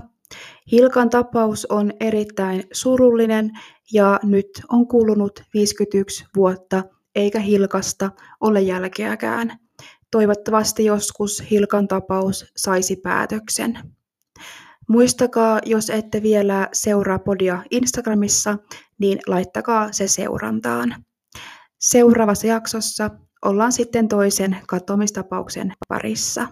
Hilkan 0.73 1.11
tapaus 1.11 1.67
on 1.67 1.93
erittäin 2.01 2.65
surullinen 2.73 3.51
ja 3.93 4.21
nyt 4.23 4.49
on 4.69 4.89
kulunut 4.89 5.43
51 5.55 6.25
vuotta 6.37 6.85
eikä 7.15 7.41
Hilkasta 7.41 8.11
ole 8.41 8.61
jälkeäkään. 8.61 9.59
Toivottavasti 10.11 10.85
joskus 10.85 11.43
Hilkan 11.51 11.89
tapaus 11.89 12.53
saisi 12.57 12.97
päätöksen. 12.97 13.79
Muistakaa, 14.89 15.61
jos 15.67 15.91
ette 15.91 16.23
vielä 16.23 16.69
seuraa 16.73 17.19
podia 17.19 17.63
Instagramissa, 17.71 18.59
niin 18.99 19.19
laittakaa 19.27 19.93
se 19.93 20.09
seurantaan. 20.09 21.05
Seuraavassa 21.81 22.47
jaksossa 22.47 23.11
ollaan 23.45 23.73
sitten 23.73 24.09
toisen 24.09 24.57
katoamistapauksen 24.67 25.73
parissa. 25.89 26.47